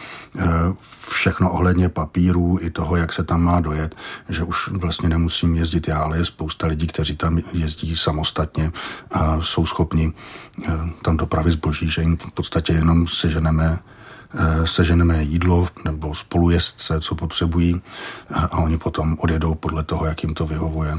[1.09, 3.95] všechno ohledně papíru i toho, jak se tam má dojet,
[4.29, 8.71] že už vlastně nemusím jezdit já, ale je spousta lidí, kteří tam jezdí samostatně
[9.11, 10.13] a jsou schopni
[11.01, 13.79] tam dopravit zboží, že jim v podstatě jenom seženeme Eh,
[14.65, 17.81] seženeme jídlo nebo spolujezdce, co potřebují
[18.33, 20.97] a oni potom odjedou podle toho, jak jim to vyhovuje.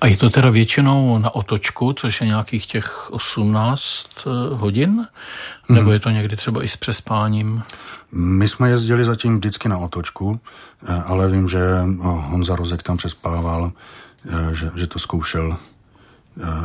[0.00, 5.06] A je to teda většinou na otočku, což je nějakých těch 18 eh, hodin?
[5.68, 5.92] Nebo hmm.
[5.92, 7.62] je to někdy třeba i s přespáním?
[8.12, 10.40] My jsme jezdili zatím vždycky na otočku,
[10.86, 11.60] eh, ale vím, že
[12.02, 13.72] Honza Rozek tam přespával,
[14.52, 15.56] že, že to zkoušel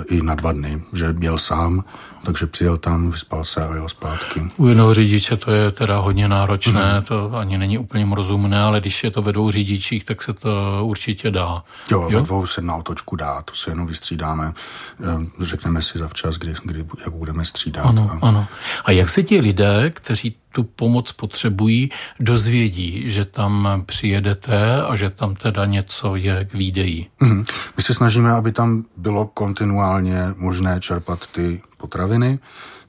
[0.10, 1.84] i na dva dny, že byl sám,
[2.26, 4.42] takže přijel tam, vyspal se a jel zpátky.
[4.58, 7.02] U jednoho řidiče to je teda hodně náročné, mm.
[7.02, 10.50] to ani není úplně rozumné, ale když je to ve dvou řidičích, tak se to
[10.84, 11.64] určitě dá.
[11.92, 12.20] Jo, jo?
[12.20, 14.54] ve dvou se na otočku dá, to se jenom vystřídáme,
[15.00, 15.06] eh,
[15.40, 17.86] řekneme si zavčas, kdy, kdy jak budeme střídat.
[17.86, 18.28] Ano, a...
[18.28, 18.48] ano.
[18.86, 21.90] A jak se ti lidé, kteří tu pomoc potřebují,
[22.20, 27.06] dozvědí, že tam přijedete a že tam teda něco je k výdeji.
[27.22, 27.46] Mm-hmm.
[27.78, 32.40] My se snažíme, aby tam bylo kontinuálně možné čerpat ty potraviny.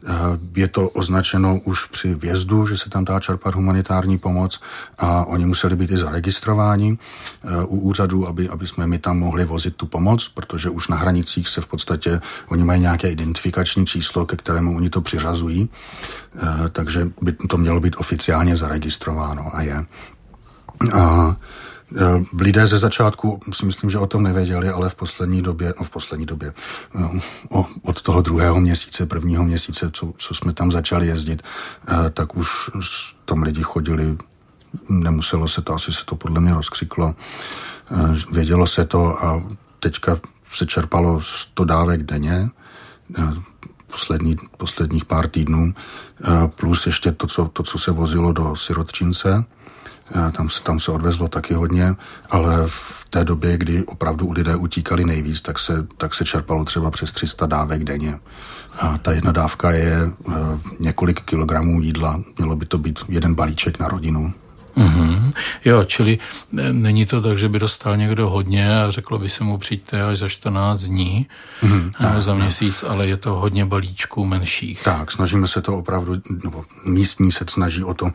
[0.07, 4.61] Eh, je to označeno už při vjezdu, že se tam dá čerpat humanitární pomoc
[4.99, 6.99] a oni museli být i zaregistrováni
[7.45, 10.97] eh, u úřadu, aby, aby jsme my tam mohli vozit tu pomoc, protože už na
[10.97, 15.69] hranicích se v podstatě, oni mají nějaké identifikační číslo, ke kterému oni to přiřazují,
[16.37, 16.41] eh,
[16.73, 19.85] takže by to mělo být oficiálně zaregistrováno a je.
[20.93, 21.37] A
[22.41, 25.91] lidé ze začátku si myslím, že o tom nevěděli, ale v poslední době, no v
[25.91, 26.55] poslední době,
[26.95, 27.21] eh,
[27.51, 31.43] o, od toho druhého měsíce, prvního měsíce, co, co jsme tam začali jezdit,
[31.89, 32.71] eh, tak už
[33.25, 34.17] tam lidi chodili,
[34.89, 37.15] nemuselo se to, asi se to podle mě rozkřiklo,
[38.33, 39.43] vědělo se to a
[39.81, 40.21] teďka
[40.51, 42.51] se čerpalo 100 dávek denně,
[43.87, 45.75] poslední, posledních pár týdnů,
[46.55, 49.45] plus ještě to co, to, co se vozilo do sirotčince,
[50.33, 51.95] tam se, tam se odvezlo taky hodně,
[52.31, 56.91] ale v té době, kdy opravdu lidé utíkali nejvíc, tak se, tak se čerpalo třeba
[56.91, 58.19] přes 300 dávek denně.
[58.79, 60.35] A ta jedna dávka je uh,
[60.81, 62.21] několik kilogramů jídla.
[62.39, 64.33] Mělo by to být jeden balíček na rodinu.
[64.77, 65.33] Mm-hmm.
[65.65, 66.19] Jo, čili
[66.59, 70.03] e, není to tak, že by dostal někdo hodně a řeklo by se mu přijďte
[70.03, 71.27] až za 14 dní
[71.63, 72.91] mm-hmm, nebo za měsíc, tak.
[72.91, 74.83] ale je to hodně balíčků menších.
[74.83, 76.15] Tak, snažíme se to opravdu,
[76.45, 78.11] nebo místní se snaží o to,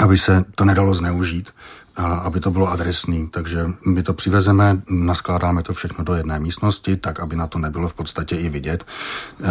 [0.00, 1.50] aby se to nedalo zneužít
[1.98, 3.28] a aby to bylo adresní.
[3.28, 7.88] Takže my to přivezeme, naskládáme to všechno do jedné místnosti, tak aby na to nebylo
[7.88, 8.86] v podstatě i vidět,
[9.44, 9.46] eh,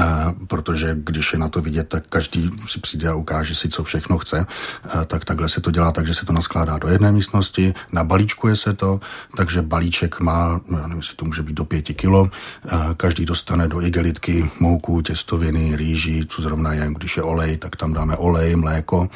[0.47, 4.17] protože když je na to vidět, tak každý si přijde a ukáže si, co všechno
[4.17, 4.47] chce.
[4.85, 8.73] Eh, tak takhle se to dělá, takže se to naskládá do jedné místnosti, nabalíčkuje se
[8.73, 8.99] to,
[9.37, 12.29] takže balíček má, já nevím, jestli to může být do pěti kilo,
[12.65, 17.75] eh, každý dostane do igelitky mouku, těstoviny, rýži, co zrovna je, když je olej, tak
[17.75, 19.09] tam dáme olej, mléko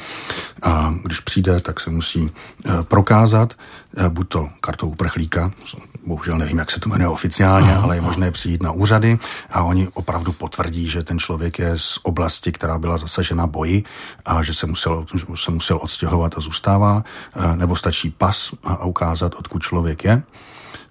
[0.62, 2.30] a když přijde, tak se musí
[2.88, 3.54] prokázat prokázat,
[3.96, 5.50] eh, buď to kartou uprchlíka,
[6.06, 9.18] bohužel nevím, jak se to jmenuje oficiálně, ale je možné přijít na úřady
[9.50, 13.84] a oni opravdu potvrdí, že ten člověk je z oblasti, která byla zasažena boji
[14.24, 18.84] a že se musel, že se musel odstěhovat a zůstává, eh, nebo stačí pas a
[18.84, 20.22] ukázat, odkud člověk je.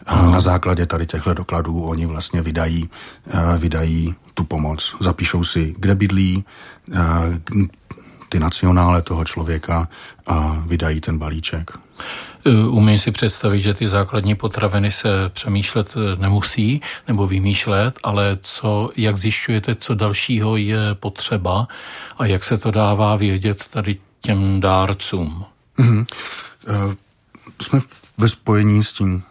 [0.05, 2.89] A na základě tady těchto dokladů oni vlastně vydají,
[3.27, 4.95] eh, vydají tu pomoc.
[4.99, 6.45] Zapíšou si, kde bydlí,
[8.31, 9.87] ty nacionále toho člověka
[10.27, 11.71] a vydají ten balíček.
[12.69, 19.17] Umím si představit, že ty základní potraviny se přemýšlet nemusí nebo vymýšlet, ale co, jak
[19.17, 21.67] zjišťujete, co dalšího je potřeba
[22.17, 25.45] a jak se to dává vědět tady těm dárcům?
[25.79, 26.05] Mm-hmm.
[27.61, 27.79] Jsme
[28.17, 29.23] ve spojení s tím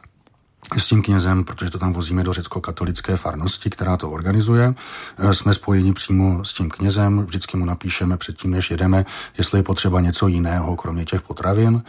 [0.79, 4.75] s tím knězem, protože to tam vozíme do řecko-katolické farnosti, která to organizuje.
[5.19, 9.05] Eh, jsme spojeni přímo s tím knězem, vždycky mu napíšeme předtím, než jedeme,
[9.39, 11.83] jestli je potřeba něco jiného, kromě těch potravin.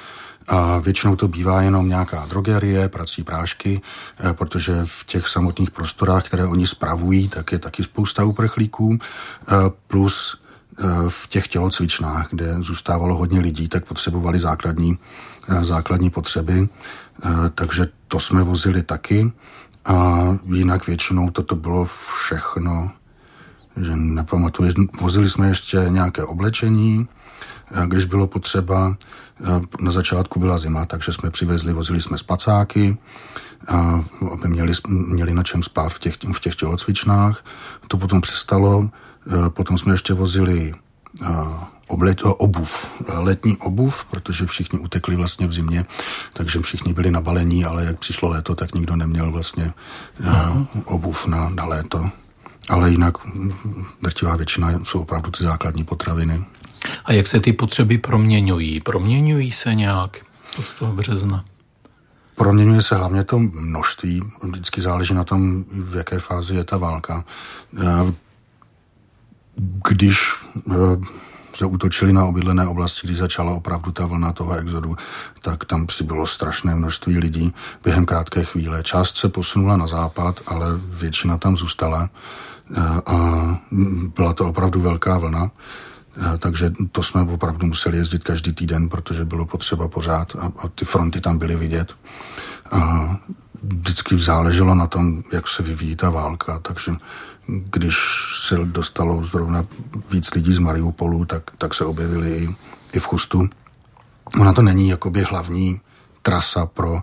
[0.47, 3.81] A většinou to bývá jenom nějaká drogerie, prací prášky,
[4.19, 9.53] eh, protože v těch samotných prostorách, které oni spravují, tak je taky spousta uprchlíků, eh,
[9.87, 10.40] plus
[11.09, 14.97] v těch tělocvičnách, kde zůstávalo hodně lidí, tak potřebovali základní,
[15.61, 16.69] základní potřeby.
[17.55, 19.31] Takže to jsme vozili taky
[19.85, 22.91] a jinak většinou toto bylo všechno,
[23.81, 24.73] že nepamatuji.
[25.01, 27.07] Vozili jsme ještě nějaké oblečení,
[27.85, 28.97] když bylo potřeba.
[29.79, 32.97] Na začátku byla zima, takže jsme přivezli, vozili jsme spacáky,
[34.31, 37.45] aby měli, měli na čem spát v těch, v těch tělocvičnách.
[37.87, 38.89] To potom přestalo.
[39.49, 40.73] Potom jsme ještě vozili
[41.87, 45.85] oblet, obuv, letní obuv, protože všichni utekli vlastně v zimě,
[46.33, 49.73] takže všichni byli nabalení, ale jak přišlo léto, tak nikdo neměl vlastně
[50.19, 52.09] uh, obuv na, na léto.
[52.69, 53.17] Ale jinak
[54.01, 56.45] drtivá většina jsou opravdu ty základní potraviny.
[57.05, 58.79] A jak se ty potřeby proměňují?
[58.79, 60.17] Proměňují se nějak
[60.59, 61.43] od toho března?
[62.35, 64.21] Proměňuje se hlavně to množství.
[64.43, 67.25] Vždycky záleží na tom, v jaké fázi je ta válka.
[69.89, 70.17] Když
[71.65, 74.95] útočili na obydlené oblasti, když začala opravdu ta vlna toho exodu,
[75.41, 78.83] tak tam přibylo strašné množství lidí během krátké chvíle.
[78.83, 83.17] Část se posunula na západ, ale většina tam zůstala eh, a
[84.15, 85.51] byla to opravdu velká vlna.
[86.17, 90.67] Eh, takže to jsme opravdu museli jezdit každý týden, protože bylo potřeba pořád a, a
[90.67, 91.95] ty fronty tam byly vidět.
[92.71, 93.09] A
[93.63, 96.91] vždycky záleželo na tom, jak se vyvíjí ta válka, takže
[97.47, 97.95] když
[98.47, 99.65] se dostalo zrovna
[100.11, 102.55] víc lidí z Mariupolu, tak, tak se objevili i,
[102.93, 103.49] i v Chustu.
[104.39, 105.81] Ona to není jakoby hlavní
[106.21, 107.01] trasa pro, uh,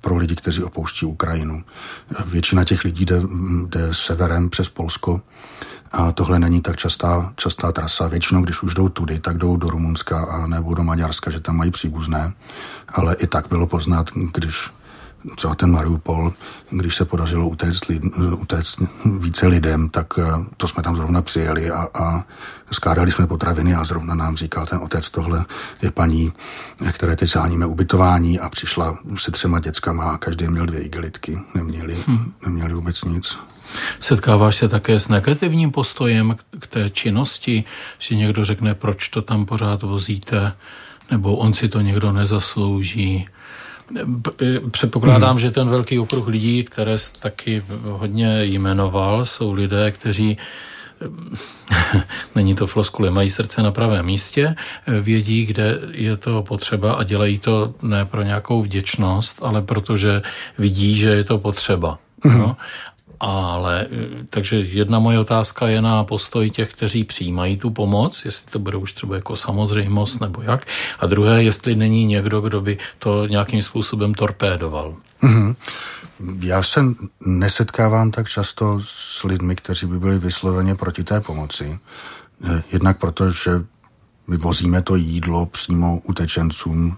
[0.00, 1.64] pro lidi, kteří opouští Ukrajinu.
[2.26, 3.22] Většina těch lidí jde,
[3.66, 5.20] jde severem přes Polsko
[5.92, 8.08] a tohle není tak častá, častá trasa.
[8.08, 11.56] Většinou, když už jdou tudy, tak jdou do Rumunska a nebo do Maďarska, že tam
[11.56, 12.32] mají příbuzné.
[12.88, 14.70] Ale i tak bylo poznat, když
[15.36, 16.32] třeba ten Mariupol,
[16.70, 18.02] když se podařilo utéct, lid,
[18.38, 18.78] utéct
[19.18, 20.24] více lidem, tak eh,
[20.56, 22.24] to jsme tam zrovna přijeli a, a
[22.72, 25.44] skládali jsme potraviny a zrovna nám říkal ten otec, tohle
[25.82, 26.32] je paní,
[26.92, 31.96] které teď záníme ubytování a přišla se třema dětskama a každý měl dvě igelitky, neměli,
[32.06, 32.32] hmm.
[32.46, 33.38] neměli vůbec nic.
[34.00, 37.64] Setkáváš se také s negativním postojem k té činnosti,
[37.98, 40.52] že někdo řekne, proč to tam pořád vozíte,
[41.10, 43.28] nebo on si to někdo nezaslouží,
[44.70, 45.38] Předpokládám, hmm.
[45.38, 50.38] že ten velký okruh lidí, které taky hodně jmenoval, jsou lidé, kteří
[52.34, 54.54] není to floskule, mají srdce na pravém místě,
[55.00, 60.22] vědí, kde je to potřeba a dělají to ne pro nějakou vděčnost, ale protože
[60.58, 61.98] vidí, že je to potřeba.
[62.24, 62.56] No.
[63.20, 63.86] Ale
[64.30, 68.76] takže jedna moje otázka je na postoj těch, kteří přijímají tu pomoc, jestli to bude
[68.76, 70.66] už třeba jako samozřejmost nebo jak.
[70.98, 74.94] A druhé, jestli není někdo, kdo by to nějakým způsobem torpédoval.
[75.22, 75.54] Mm-hmm.
[76.40, 76.84] Já se
[77.26, 81.78] nesetkávám tak často s lidmi, kteří by byli vysloveně proti té pomoci.
[82.72, 83.50] Jednak proto, že
[84.30, 86.96] my vozíme to jídlo přímo utečencům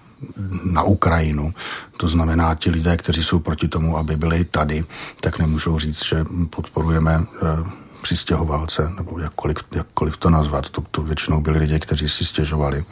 [0.65, 1.55] na Ukrajinu.
[1.97, 4.85] To znamená, ti lidé, kteří jsou proti tomu, aby byli tady,
[5.21, 7.71] tak nemůžou říct, že podporujeme eh,
[8.03, 10.71] přistěhovalce, nebo jakkoliv, jakkoliv to nazvat.
[10.71, 12.85] To, to většinou byli lidé, kteří si stěžovali.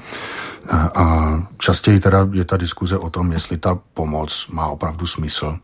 [0.70, 5.58] A, a častěji teda je ta diskuze o tom, jestli ta pomoc má opravdu smysl,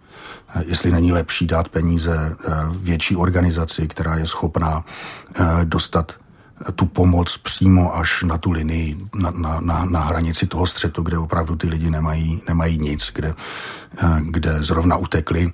[0.54, 4.84] eh, jestli není lepší dát peníze eh, větší organizaci, která je schopná
[5.64, 6.12] dostat
[6.74, 11.18] tu pomoc přímo až na tu linii, na, na, na, na hranici toho střetu, kde
[11.18, 13.34] opravdu ty lidi nemají, nemají nic, kde,
[14.20, 15.52] kde zrovna utekli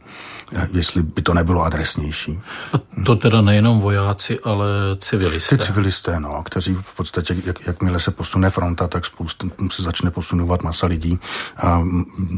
[0.55, 2.41] Eh, jestli by to nebylo adresnější.
[2.73, 4.67] A to teda nejenom vojáci, ale
[4.99, 5.57] civilisté.
[5.57, 10.11] Ty civilisté, no, kteří v podstatě, jak, jakmile se posune fronta, tak spoustu se začne
[10.11, 11.19] posunovat masa lidí
[11.57, 11.83] a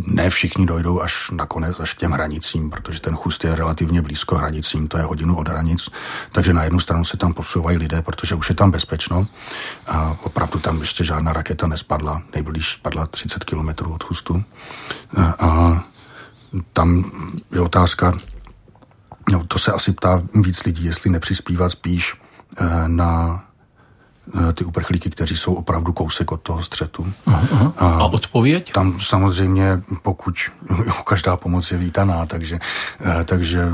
[0.06, 4.36] ne všichni dojdou až nakonec, až k těm hranicím, protože ten chust je relativně blízko
[4.36, 5.88] hranicím, to je hodinu od hranic,
[6.32, 9.26] takže na jednu stranu se tam posouvají lidé, protože už je tam bezpečno
[9.86, 14.44] a opravdu tam ještě žádná raketa nespadla, nejblíž spadla 30 kilometrů od chustu
[15.16, 15.82] a, a
[16.72, 17.12] tam
[17.52, 18.12] je otázka,
[19.32, 22.14] no to se asi ptá víc lidí, jestli nepřispívat spíš
[22.56, 23.44] eh, na
[24.48, 27.12] eh, ty uprchlíky, kteří jsou opravdu kousek od toho střetu.
[27.26, 27.72] Uh-huh.
[27.76, 28.72] A, a odpověď?
[28.72, 30.34] Tam samozřejmě, pokud
[31.06, 32.58] každá pomoc je vítaná, takže,
[33.00, 33.68] eh, takže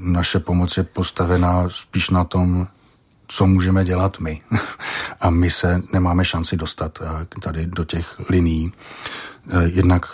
[0.00, 2.66] naše pomoc je postavená spíš na tom,
[3.30, 4.40] co můžeme dělat my.
[5.20, 6.98] A my se nemáme šanci dostat
[7.40, 8.72] tady do těch liní.
[9.64, 10.06] Jednak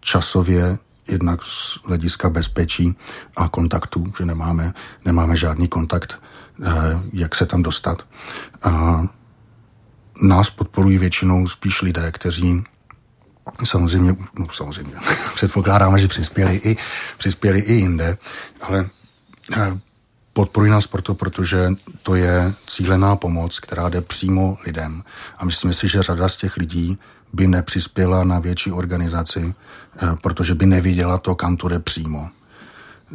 [0.00, 0.78] časově
[1.12, 2.96] jednak z hlediska bezpečí
[3.36, 6.22] a kontaktů, že nemáme, nemáme žádný kontakt,
[6.64, 6.70] eh,
[7.12, 8.06] jak se tam dostat.
[8.62, 9.02] A
[10.22, 12.64] nás podporují většinou spíš lidé, kteří
[13.64, 14.94] samozřejmě, no samozřejmě,
[15.34, 16.76] předpokládáme, že přispěli i,
[17.18, 18.18] přispěli i jinde,
[18.60, 18.90] ale
[19.56, 19.80] eh,
[20.32, 21.68] podporují nás proto, protože
[22.02, 25.02] to je cílená pomoc, která jde přímo lidem.
[25.38, 26.98] A myslím si, že řada z těch lidí
[27.32, 29.54] by nepřispěla na větší organizaci,
[30.02, 32.28] eh, protože by neviděla to, kam to jde přímo.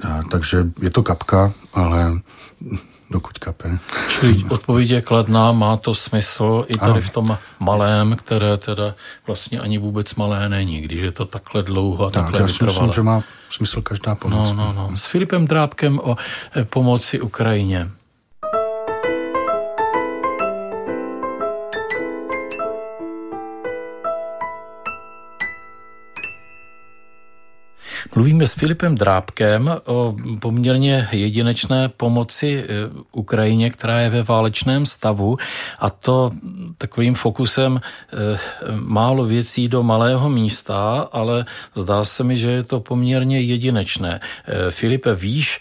[0.06, 2.12] Eh, takže je to kapka, ale
[3.12, 3.80] dokud kape.
[4.10, 7.02] Čili odpověď je kladná, má to smysl i tady ano.
[7.02, 8.96] v tom malém, které teda
[9.28, 12.74] vlastně ani vůbec malé není, když je to takhle dlouho a takhle tak, já vytrvalé.
[12.74, 14.52] myslím, že má smysl každá pomoc.
[14.52, 14.98] No, no, no.
[14.98, 16.16] S Filipem Drábkem o
[16.56, 17.92] eh, pomoci Ukrajině.
[28.16, 32.66] Mluvíme s Filipem Drábkem o poměrně jedinečné pomoci e,
[33.12, 35.38] Ukrajině, která je ve válečném stavu
[35.80, 36.32] a to
[36.78, 38.40] takovým fokusem e,
[38.80, 44.20] málo věcí do malého místa, ale zdá se mi, že je to poměrně jedinečné.
[44.46, 45.60] E, Filipe, víš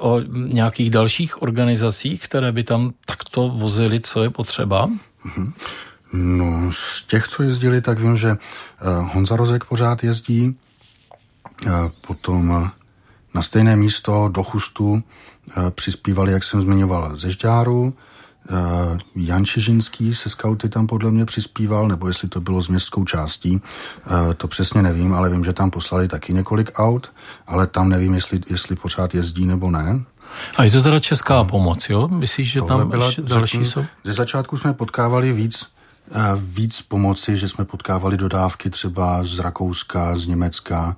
[0.00, 4.86] o nějakých dalších organizacích, které by tam takto vozily, co je potřeba?
[4.86, 5.52] Mm-hmm.
[6.12, 8.36] No, z těch, co jezdili, tak vím, že
[9.12, 10.56] Honza Rozek pořád jezdí,
[12.06, 12.70] Potom
[13.34, 15.02] na stejné místo do chustu
[15.70, 17.94] přispívali, jak jsem zmiňoval, ze Žďáru,
[19.16, 23.60] Jan Čižinský se skauty tam podle mě přispíval, nebo jestli to bylo s městskou částí,
[24.36, 27.12] to přesně nevím, ale vím, že tam poslali taky několik aut,
[27.46, 30.04] ale tam nevím, jestli, jestli pořád jezdí nebo ne.
[30.56, 32.08] A je to teda česká pomoc, jo?
[32.08, 33.84] Myslíš, že tam byla, ještě další jsou?
[34.04, 35.66] Ze začátku jsme potkávali víc,
[36.36, 40.96] víc pomoci, že jsme potkávali dodávky třeba z Rakouska, z Německa,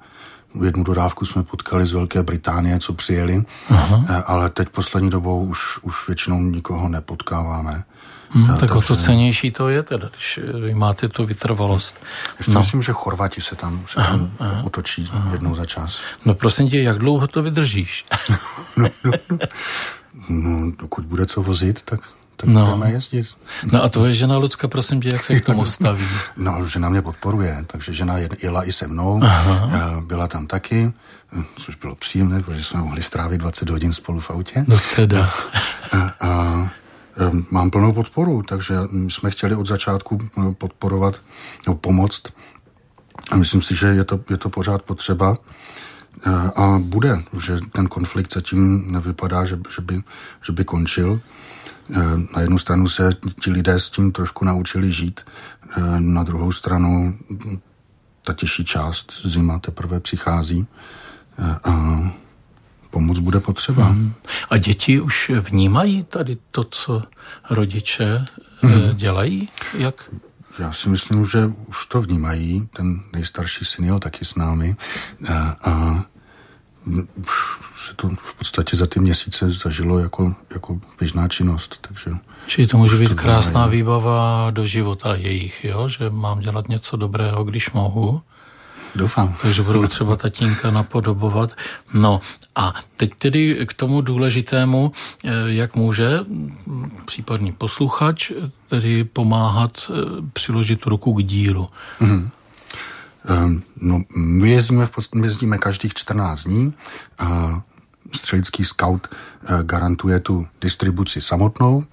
[0.65, 4.05] jednu dodávku jsme potkali z Velké Británie, co přijeli, Aha.
[4.09, 7.85] Eh, ale teď poslední dobou už, už většinou nikoho nepotkáváme.
[8.31, 12.01] Hmm, tak o to cenější to je teda, když vy máte tu vytrvalost.
[12.39, 12.61] Ještě no.
[12.61, 15.33] myslím, že Chorvati se tam, se tam aha, aha, otočí aha.
[15.33, 16.01] jednou za čas.
[16.25, 18.05] No prosím tě, jak dlouho to vydržíš?
[18.77, 19.39] no, no, no.
[20.29, 22.01] no, dokud bude co vozit, tak
[22.41, 22.65] tak no.
[22.65, 23.27] budeme jezdit.
[23.73, 26.05] No a tvoje žena Lucka, prosím tě, jak se k tomu staví?
[26.37, 29.71] No, žena mě podporuje, takže žena jela i se mnou, Aha.
[29.73, 30.93] Eh, byla tam taky,
[31.57, 34.65] což bylo příjemné, protože jsme mohli strávit 20 hodin spolu v autě.
[34.69, 35.31] No teda.
[35.93, 36.71] A, a
[37.17, 38.75] eh, mám plnou podporu, takže
[39.09, 41.21] jsme chtěli od začátku eh, podporovat,
[41.67, 42.23] no, pomoct
[43.31, 45.37] a myslím si, že je to, je to pořád potřeba
[46.57, 50.03] a bude, že ten konflikt zatím nevypadá, že, že, by,
[50.47, 51.21] že by končil.
[52.35, 53.11] Na jednu stranu se
[53.41, 55.21] ti lidé s tím trošku naučili žít,
[55.99, 57.19] na druhou stranu
[58.23, 60.67] ta těžší část zima teprve přichází
[61.65, 62.01] a
[62.91, 63.85] pomoc bude potřeba.
[63.85, 64.13] Hmm.
[64.51, 67.03] A děti už vnímají tady to, co
[67.51, 68.25] rodiče
[68.61, 68.97] hmm.
[68.97, 69.49] dělají?
[69.75, 70.11] Jak?
[70.59, 72.69] Já si myslím, že už to vnímají.
[72.77, 74.77] Ten nejstarší syn je taky s námi.
[75.29, 76.05] A, a
[77.17, 81.79] už se to v podstatě za ty měsíce zažilo jako, jako běžná činnost.
[81.81, 82.11] Takže
[82.47, 83.83] Čili to může být to krásná vnímají.
[83.83, 85.89] výbava do života jejich, jo?
[85.89, 88.23] že mám dělat něco dobrého, když mohu.
[88.95, 89.35] Doufám.
[89.43, 91.53] Takže budou třeba tatínka napodobovat.
[91.95, 92.21] No
[92.57, 94.93] a teď tedy k tomu důležitému,
[95.25, 96.21] eh, jak může
[97.05, 98.33] případný posluchač
[98.69, 99.95] tedy pomáhat eh,
[100.33, 101.69] přiložit ruku k dílu.
[102.01, 102.29] Mm-hmm.
[103.81, 106.75] No, my jezdíme, v podstatě, my jezdíme každých 14 dní
[107.19, 107.61] a
[108.13, 109.09] střelický scout
[109.63, 111.85] garantuje tu distribuci samotnou.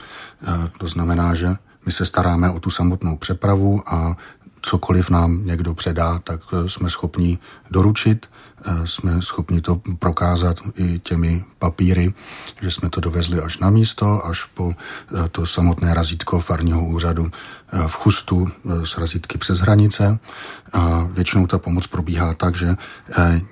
[0.77, 1.55] To znamená, že
[1.85, 4.17] my se staráme o tu samotnou přepravu a
[4.65, 7.37] cokoliv nám někdo předá, tak eh, jsme schopni
[7.71, 8.29] doručit,
[8.65, 12.13] eh, jsme schopni to prokázat i těmi papíry,
[12.61, 17.31] že jsme to dovezli až na místo, až po eh, to samotné razítko farního úřadu
[17.87, 18.51] v Chustu
[18.83, 20.19] s razítky přes hranice.
[20.73, 22.75] A většinou ta pomoc probíhá tak, že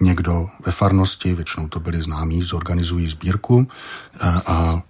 [0.01, 3.67] někdo ve farnosti, většinou to byli známí, zorganizují sbírku
[4.47, 4.81] a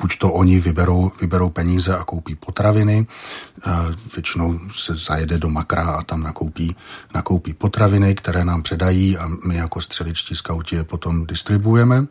[0.00, 3.06] buď to oni vyberou, vyberou peníze a koupí potraviny,
[4.14, 6.76] většinou se zajede do makra a tam nakoupí,
[7.14, 12.06] nakoupí potraviny, které nám předají a my jako střeličtí skauti je potom distribuujeme.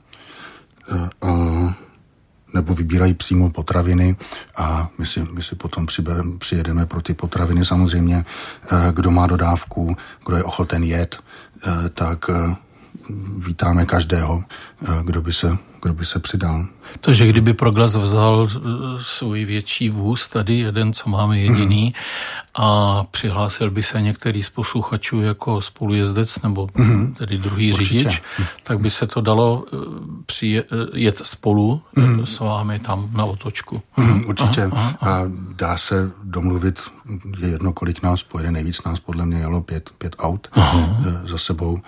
[1.22, 1.87] A,
[2.54, 4.16] nebo vybírají přímo potraviny
[4.58, 5.86] a my si, my si potom
[6.40, 7.66] přijedeme pro ty potraviny.
[7.66, 8.26] Samozřejmě,
[8.92, 11.20] kdo má dodávku, kdo je ochoten jet,
[11.94, 12.26] tak
[13.38, 14.44] vítáme každého,
[15.04, 15.58] kdo by se
[15.88, 16.66] kdo by se přidal.
[17.02, 18.60] Takže kdyby Proglas vzal eh,
[19.02, 21.94] svůj větší vůz, tady jeden, co máme jediný, mm.
[22.56, 27.14] a přihlásil by se některý z posluchačů jako spolujezdec nebo mm.
[27.14, 28.00] tedy druhý Určitě.
[28.00, 28.22] řidič,
[28.64, 29.78] tak by se to dalo eh,
[30.26, 32.26] přijet, eh, jet spolu mm.
[32.26, 33.82] s vámi tam na otočku.
[33.98, 34.64] Mm, určitě.
[34.64, 35.22] Aha, aha.
[35.22, 35.24] A
[35.56, 36.80] dá se domluvit,
[37.40, 40.98] je jedno, kolik nás pojede, nejvíc nás podle mě jelo pět, pět aut aha.
[41.24, 41.80] za sebou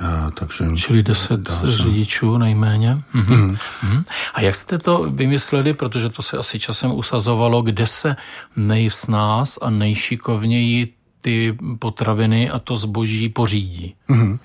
[0.00, 3.02] a, takže Čili deset řidičů nejméně.
[3.12, 3.56] Mhm.
[3.82, 4.04] Mhm.
[4.34, 8.16] A jak jste to vymysleli, protože to se asi časem usazovalo, kde se
[8.56, 13.94] nejsnás a nejšikovněji ty potraviny a to zboží pořídí?
[14.08, 14.38] Mhm.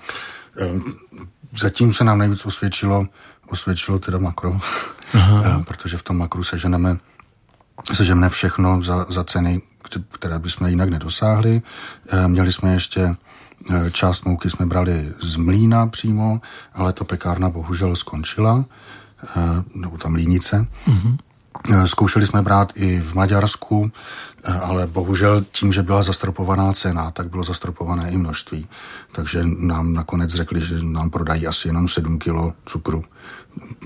[1.52, 3.06] Zatím se nám nejvíc osvědčilo,
[3.48, 4.60] osvědčilo teda makro,
[5.14, 5.62] Aha.
[5.66, 6.96] protože v tom makru seženeme,
[7.92, 9.62] seženeme všechno za, za ceny,
[10.12, 11.62] které bychom jinak nedosáhli.
[12.26, 13.16] Měli jsme ještě
[13.92, 16.40] část mouky jsme brali z mlína přímo,
[16.74, 18.64] ale ta pekárna bohužel skončila,
[19.36, 19.40] eh,
[19.74, 20.66] nebo tam línice.
[20.88, 21.16] Mm-hmm.
[21.86, 23.92] Zkoušeli jsme brát i v Maďarsku,
[24.62, 28.66] ale bohužel tím, že byla zastropovaná cena, tak bylo zastropované i množství.
[29.12, 33.04] Takže nám nakonec řekli, že nám prodají asi jenom 7 kilo cukru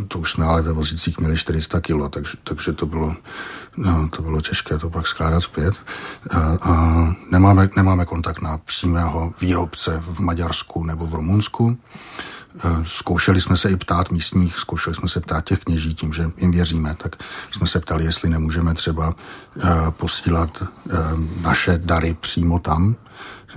[0.09, 3.17] to už jsme ale ve vozicích měli 400 kilo, takže, takže to, bylo,
[3.77, 5.75] no, to bylo těžké to pak skládat zpět.
[6.31, 11.79] A, a nemáme, nemáme kontakt na přímého výrobce v Maďarsku nebo v Rumunsku.
[12.85, 16.51] Zkoušeli jsme se i ptát místních, zkoušeli jsme se ptát těch kněží tím, že jim
[16.51, 17.17] věříme, tak
[17.53, 19.15] jsme se ptali, jestli nemůžeme třeba
[19.91, 20.63] posílat
[21.43, 22.97] naše dary přímo tam,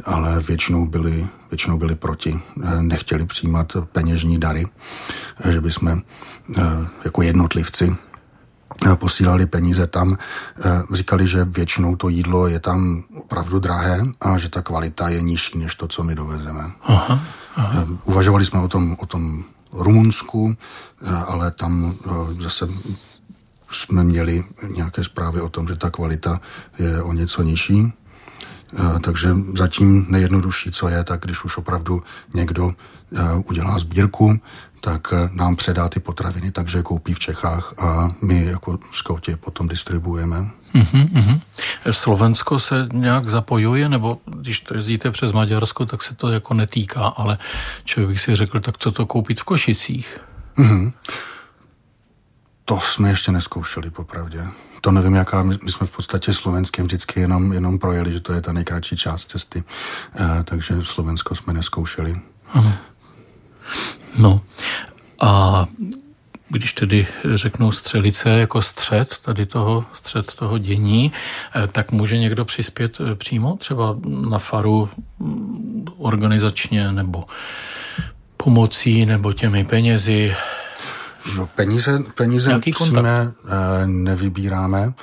[0.06, 2.40] ale většinou byli, většinou byli proti,
[2.82, 4.68] nechtěli přijímat peněžní dary,
[5.50, 6.62] že bychom eh,
[7.06, 7.96] jako jednotlivci
[8.86, 14.38] eh, posílali peníze tam, eh, říkali, že většinou to jídlo je tam opravdu drahé a
[14.38, 16.72] že ta kvalita je nižší než to, co my dovezeme.
[16.84, 17.20] Aha,
[17.56, 17.88] aha.
[18.04, 19.44] Uvažovali jsme o tom, o tom
[19.74, 20.56] Rumunsku,
[21.28, 21.96] ale tam
[22.40, 22.68] zase
[23.72, 24.44] jsme měli
[24.76, 26.40] nějaké zprávy o tom, že ta kvalita
[26.80, 27.94] je o něco nižší.
[29.02, 32.74] Takže zatím nejjednodušší, co je, tak když už opravdu někdo
[33.46, 34.40] udělá sbírku,
[34.82, 40.52] tak nám předá ty potraviny, takže koupí v Čechách a my jako skauti potom distribuujeme.
[40.76, 41.42] Uh-huh, uh-huh.
[41.92, 47.02] Slovensko se nějak zapojuje, nebo když to jezdíte přes Maďarsko, tak se to jako netýká,
[47.02, 47.38] ale
[47.86, 50.20] člověk bych si řekl, tak co to koupit v Košicích?
[50.58, 50.94] Uh-huh.
[52.66, 54.48] To jsme ještě neskoušeli, popravdě
[54.84, 58.42] to nevím, jaká, my, jsme v podstatě slovenským vždycky jenom, jenom projeli, že to je
[58.42, 59.64] ta nejkratší část cesty,
[60.20, 62.22] e, takže Slovensko jsme neskoušeli.
[62.54, 62.74] Ano.
[64.18, 64.42] No
[65.22, 65.66] a
[66.54, 71.12] když tedy řeknu střelice jako střed tady toho, střed toho dění,
[71.56, 73.96] eh, tak může někdo přispět eh, přímo třeba
[74.30, 74.90] na faru
[75.20, 77.24] mm, organizačně nebo
[78.38, 80.36] pomocí nebo těmi penězi?
[81.38, 83.32] No, peníze, peníze přímé
[83.86, 84.94] nevybíráme.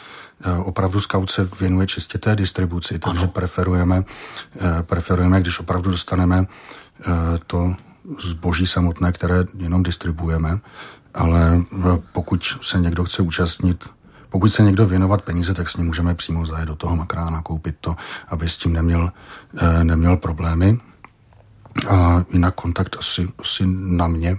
[0.65, 4.05] Opravdu scout se věnuje čistě té distribuci, takže preferujeme,
[4.83, 6.47] preferujeme, když opravdu dostaneme
[7.47, 7.75] to
[8.21, 10.59] zboží samotné, které jenom distribuujeme,
[11.15, 11.63] ale
[12.13, 13.91] pokud se někdo chce účastnit
[14.31, 17.77] pokud se někdo věnovat peníze, tak s ním můžeme přímo zajet do toho makrána, koupit
[17.81, 17.97] to,
[18.29, 19.13] aby s tím neměl,
[19.83, 20.79] neměl problémy.
[21.89, 24.37] A jinak kontakt asi, asi na mě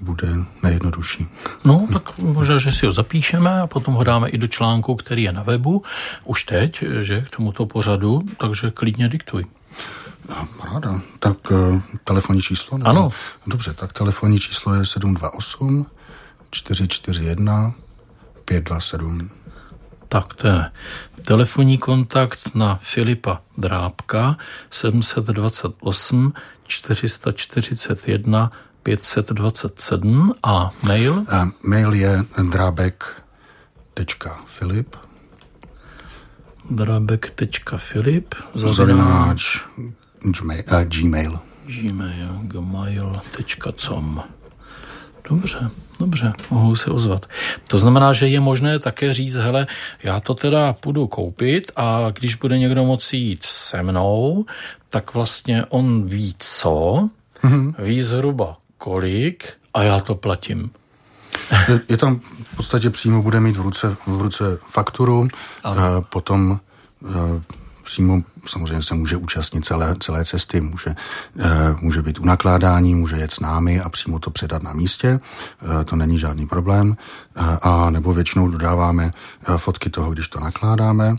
[0.00, 0.28] bude
[0.62, 1.26] nejjednodušší.
[1.66, 5.22] No, tak možná, že si ho zapíšeme a potom ho dáme i do článku, který
[5.22, 5.82] je na webu,
[6.24, 9.46] už teď, že k tomuto pořadu, takže klidně diktuj.
[10.28, 11.00] No, ráda.
[11.18, 12.78] Tak uh, telefonní číslo?
[12.78, 12.90] Nebo?
[12.90, 13.10] Ano.
[13.46, 15.86] Dobře, tak telefonní číslo je 728
[16.50, 17.74] 441
[18.44, 19.30] 527.
[20.08, 20.70] Tak to je
[21.26, 24.36] telefonní kontakt na Filipa Drábka
[24.70, 26.32] 728
[26.66, 28.52] 441
[28.82, 31.24] 527 a mail?
[31.28, 34.96] A mail je drábek.filip
[36.70, 39.58] drábek.filip zavináč
[40.88, 44.22] gmail gmail gmail.com
[45.30, 47.26] Dobře, dobře, mohu se ozvat.
[47.68, 49.66] To znamená, že je možné také říct, hele,
[50.02, 54.44] já to teda půjdu koupit a když bude někdo moci jít se mnou,
[54.88, 57.08] tak vlastně on ví co,
[57.42, 57.74] mm-hmm.
[57.78, 60.70] ví zhruba kolik a já to platím.
[61.68, 62.20] Je, je tam
[62.52, 65.28] v podstatě přímo bude mít v ruce, v ruce fakturu,
[65.64, 66.60] a potom
[67.84, 70.94] přímo samozřejmě se může účastnit celé, celé cesty, může,
[71.80, 75.20] může být u nakládání, může jet s námi a přímo to předat na místě,
[75.84, 76.96] to není žádný problém,
[77.62, 79.10] a nebo většinou dodáváme
[79.56, 81.16] fotky toho, když to nakládáme,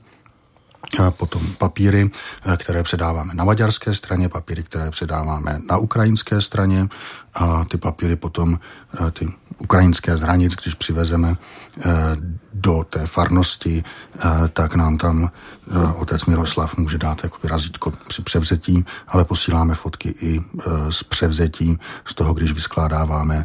[1.00, 2.10] a potom papíry,
[2.58, 6.88] které předáváme na maďarské straně, papíry, které předáváme na ukrajinské straně.
[7.34, 8.60] A ty papíry potom,
[9.14, 9.28] ty
[9.58, 11.36] ukrajinské z hranic, když přivezeme
[12.54, 13.84] do té farnosti,
[14.54, 15.32] tak nám tam
[15.96, 20.42] otec Miroslav může dát jako razítko při převzetí, ale posíláme fotky i
[20.90, 23.44] z převzetí, z toho, když vyskládáváme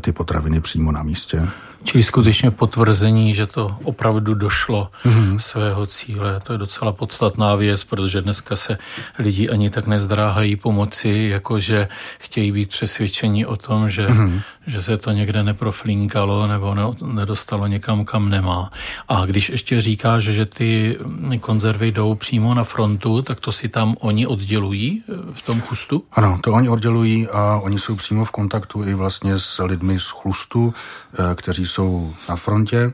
[0.00, 1.48] ty potraviny přímo na místě.
[1.84, 5.36] Čili skutečně potvrzení, že to opravdu došlo mm-hmm.
[5.36, 6.40] svého cíle.
[6.40, 8.78] To je docela podstatná věc, protože dneska se
[9.18, 14.40] lidi ani tak nezdráhají pomoci, jakože chtějí být přesvědčení o tom, že, mm-hmm.
[14.66, 16.82] že se to někde neproflinkalo nebo ne,
[17.12, 18.70] nedostalo někam, kam nemá.
[19.08, 20.98] A když ještě říkáš, že ty
[21.40, 26.02] konzervy jdou přímo na frontu, tak to si tam oni oddělují eh, v tom chustu?
[26.12, 30.08] Ano, to oni oddělují a oni jsou přímo v kontaktu i vlastně s lidmi z
[30.08, 30.74] chlustu,
[31.18, 32.92] eh, kteří jsou na frontě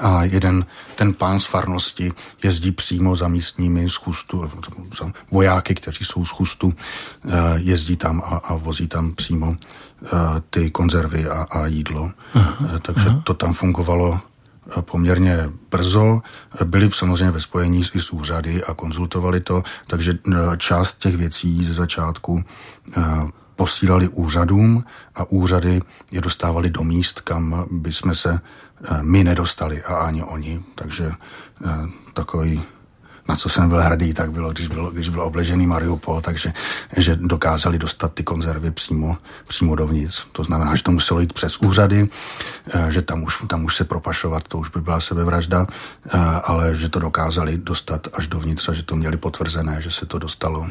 [0.00, 0.66] a jeden
[0.96, 2.12] ten pán z farnosti
[2.42, 4.50] jezdí přímo za místními z chustu,
[4.98, 10.08] za vojáky, kteří jsou z chustu, eh, jezdí tam a, a vozí tam přímo eh,
[10.50, 12.10] ty konzervy a, a jídlo.
[12.34, 13.22] Aha, eh, Takže aha.
[13.24, 14.20] to tam fungovalo
[14.80, 16.22] poměrně brzo.
[16.64, 20.18] Byli samozřejmě ve spojení i s úřady a konzultovali to, takže
[20.56, 22.44] část těch věcí ze začátku
[23.62, 24.84] posílali úřadům
[25.14, 30.22] a úřady je dostávali do míst, kam by jsme se eh, my nedostali a ani
[30.22, 30.64] oni.
[30.74, 31.68] Takže eh,
[32.14, 32.62] takový
[33.28, 36.52] na co jsem byl hrdý, tak bylo, když byl, když byl obležený Mariupol, takže
[36.96, 39.16] že dokázali dostat ty konzervy přímo,
[39.48, 40.26] přímo dovnitř.
[40.32, 42.08] To znamená, že to muselo jít přes úřady,
[42.74, 45.66] eh, že tam už, tam už se propašovat, to už by byla sebevražda,
[46.44, 50.18] ale že to dokázali dostat až dovnitř a že to měli potvrzené, že se to
[50.18, 50.66] dostalo.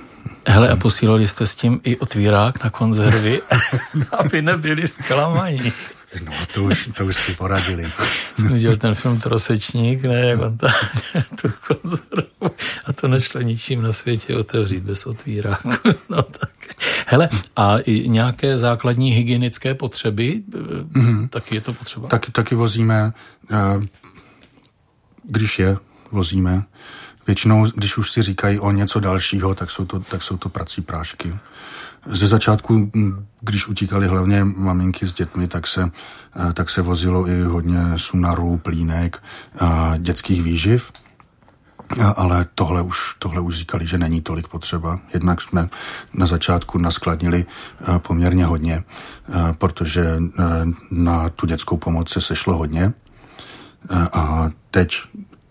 [0.48, 3.42] Hele, a posílali jste s tím i otvírák na konzervy,
[4.20, 5.74] aby nebyli zklamaní.
[6.20, 7.92] No, to už, to už si poradili.
[8.36, 10.72] Jsem viděl ten film Trosečník, ne, jak on tam
[11.42, 12.56] tu konzervu
[12.86, 15.70] a to nešlo ničím na světě otevřít bez otvíráku.
[16.10, 16.50] No tak.
[17.08, 21.30] Hele, a i nějaké základní hygienické potřeby, mm-hmm.
[21.30, 22.08] taky je to potřeba?
[22.08, 23.14] Taky, taky vozíme,
[23.52, 23.56] eh,
[25.24, 25.78] když je,
[26.12, 26.64] vozíme.
[27.28, 30.82] Většinou, když už si říkají o něco dalšího, tak jsou to, tak jsou to prací
[30.82, 31.34] prášky.
[32.06, 32.92] Ze začátku,
[33.42, 35.92] když utíkali hlavně maminky s dětmi, tak se,
[36.50, 39.24] eh, tak se vozilo i hodně sunarů, plínek,
[39.60, 40.92] a dětských výživ.
[42.16, 45.00] Ale tohle už, tohle už říkali, že není tolik potřeba.
[45.14, 45.70] Jednak jsme
[46.14, 50.20] na začátku naskladnili eh, poměrně hodně, eh, protože
[50.92, 52.94] na tu dětskou pomoc se sešlo hodně.
[54.14, 54.98] A teď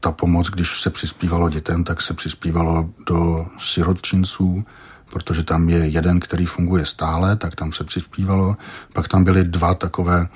[0.00, 4.64] ta pomoc, když se přispívalo dětem, tak se přispívalo do sirotčinců,
[5.10, 8.56] protože tam je jeden, který funguje stále, tak tam se přispívalo.
[8.92, 10.28] Pak tam byly dva takové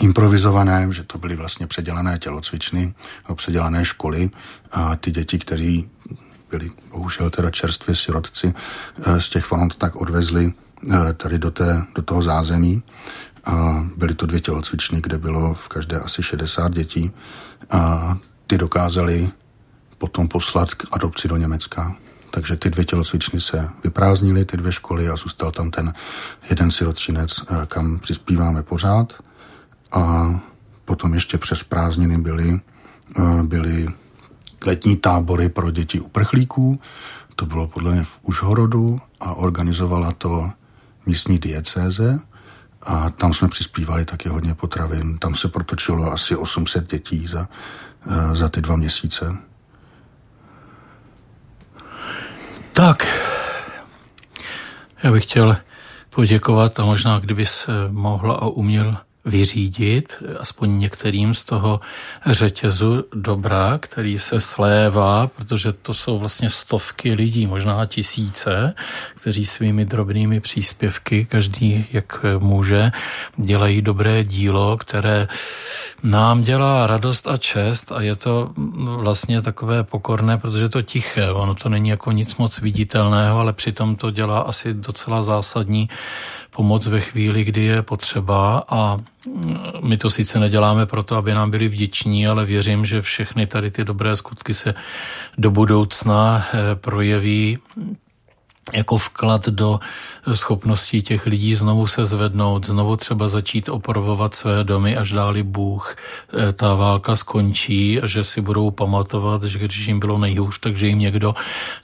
[0.00, 2.94] improvizované, že to byly vlastně předělané tělocvičny,
[3.34, 4.30] předělané školy
[4.72, 5.90] a ty děti, kteří
[6.50, 11.82] byli bohužel teda čerstvě sirotci eh, z těch front, tak odvezli eh, tady do, té,
[11.94, 12.82] do toho zázemí
[13.44, 17.10] A byly to dvě tělocvičny, kde bylo v každé asi 60 dětí.
[17.70, 19.30] A ty dokázali
[19.98, 21.96] potom poslat k adopci do Německa.
[22.34, 25.92] Takže ty dvě tělocvičny se vyprázdnily, ty dvě školy a zůstal tam ten
[26.50, 29.12] jeden sirotčinec, eh, kam přispíváme pořád.
[29.92, 30.30] A
[30.84, 32.60] potom ještě přes prázdniny byly,
[33.18, 33.88] eh, byly
[34.66, 36.80] letní tábory pro děti uprchlíků.
[37.36, 40.50] To bylo podle mě v Užhorodu a organizovala to
[41.06, 42.20] místní diecéze
[42.82, 45.18] a tam jsme přispívali taky hodně potravin.
[45.18, 47.48] Tam se protočilo asi 800 dětí za,
[48.06, 49.51] eh, za ty dva měsíce.
[52.72, 53.06] Tak,
[55.02, 55.56] já bych chtěl
[56.10, 61.80] poděkovat a možná kdybys mohla a uměl vyřídit, aspoň některým z toho
[62.26, 68.74] řetězu dobra, který se slévá, protože to jsou vlastně stovky lidí, možná tisíce,
[69.14, 72.92] kteří svými drobnými příspěvky, každý jak může,
[73.36, 75.28] dělají dobré dílo, které
[76.02, 81.54] nám dělá radost a čest a je to vlastně takové pokorné, protože to tiché, ono
[81.54, 85.88] to není jako nic moc viditelného, ale přitom to dělá asi docela zásadní
[86.56, 88.98] pomoc ve chvíli, kdy je potřeba a
[89.82, 93.84] my to sice neděláme proto, aby nám byli vděční, ale věřím, že všechny tady ty
[93.84, 94.74] dobré skutky se
[95.38, 97.58] do budoucna eh, projeví
[98.72, 99.80] jako vklad do
[100.34, 105.96] schopností těch lidí znovu se zvednout, znovu třeba začít opravovat své domy, až dáli Bůh
[105.96, 110.86] eh, ta válka skončí a že si budou pamatovat, že když jim bylo nejhůř, takže
[110.86, 111.34] jim někdo,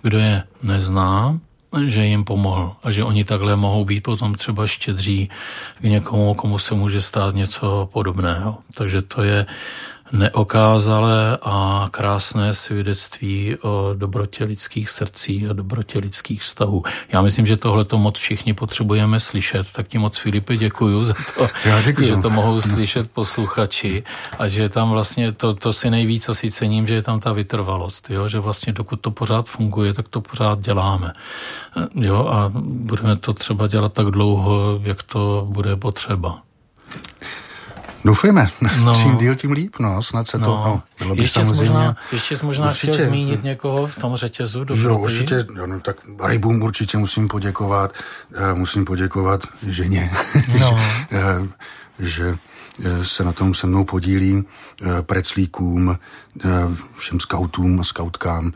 [0.03, 1.39] kdo je nezná,
[1.87, 5.31] že jim pomohl a že oni takhle mohou být potom třeba štědří
[5.81, 8.59] k někomu, komu se může stát něco podobného.
[8.75, 9.47] Takže to je
[10.13, 16.83] neokázalé a krásné svědectví o dobrotě lidských srdcí a dobrotě lidských vztahů.
[17.13, 21.15] Já myslím, že tohle to moc všichni potřebujeme slyšet, tak ti moc Filipe děkuju za
[21.37, 21.49] to,
[22.07, 24.05] že to mohou slyšet posluchači
[24.39, 28.11] a že tam vlastně to, to si nejvíc asi cením, že je tam ta vytrvalost,
[28.11, 28.29] jo?
[28.29, 31.13] že vlastně dokud to pořád funguje, tak to pořád děláme.
[31.95, 32.27] Jo?
[32.27, 36.43] A budeme to třeba dělat tak dlouho, jak to bude potřeba.
[38.09, 38.47] Doufejme.
[38.85, 38.95] No.
[39.03, 39.75] Čím díl, tím líp.
[39.79, 40.47] No, snad se no.
[40.47, 40.51] to...
[40.51, 41.73] No, bylo by ještě samozřejmě...
[41.73, 42.93] Možná, ještě jsi možná určitě.
[42.93, 44.65] chtěl zmínit někoho v tom řetězu?
[44.65, 45.45] Do jo, určitě.
[45.67, 47.93] No, tak rybům určitě musím poděkovat.
[48.55, 50.11] Musím poděkovat ženě,
[50.61, 50.79] no.
[51.99, 52.37] že
[53.03, 54.45] se na tom se mnou podílí
[55.03, 55.99] preclíkům,
[56.97, 58.53] všem skautům a skautkám,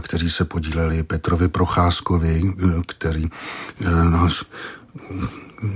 [0.00, 2.54] kteří se podíleli, Petrovi Procházkovi,
[2.86, 3.30] který
[4.02, 4.44] nás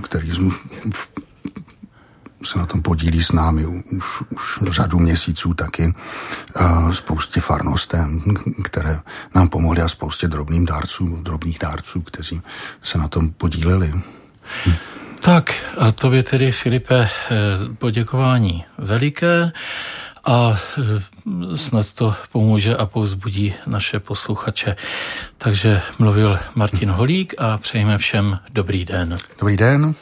[0.03, 0.31] který
[0.93, 1.09] v
[2.45, 5.95] se na tom podílí s námi už, už řadu měsíců taky.
[6.93, 8.23] Spoustě farnostem,
[8.65, 9.01] které
[9.35, 12.43] nám pomohly a spoustě drobným dárců, drobných dárců, kteří
[12.83, 13.93] se na tom podíleli.
[14.67, 14.75] Hm.
[15.21, 17.39] Tak a tobě tedy, Filipe, eh,
[17.79, 19.53] poděkování veliké
[20.25, 24.77] a eh, snad to pomůže a povzbudí naše posluchače.
[25.39, 29.19] Takže mluvil Martin Holík a přejeme všem dobrý den.
[29.41, 29.95] Dobrý den.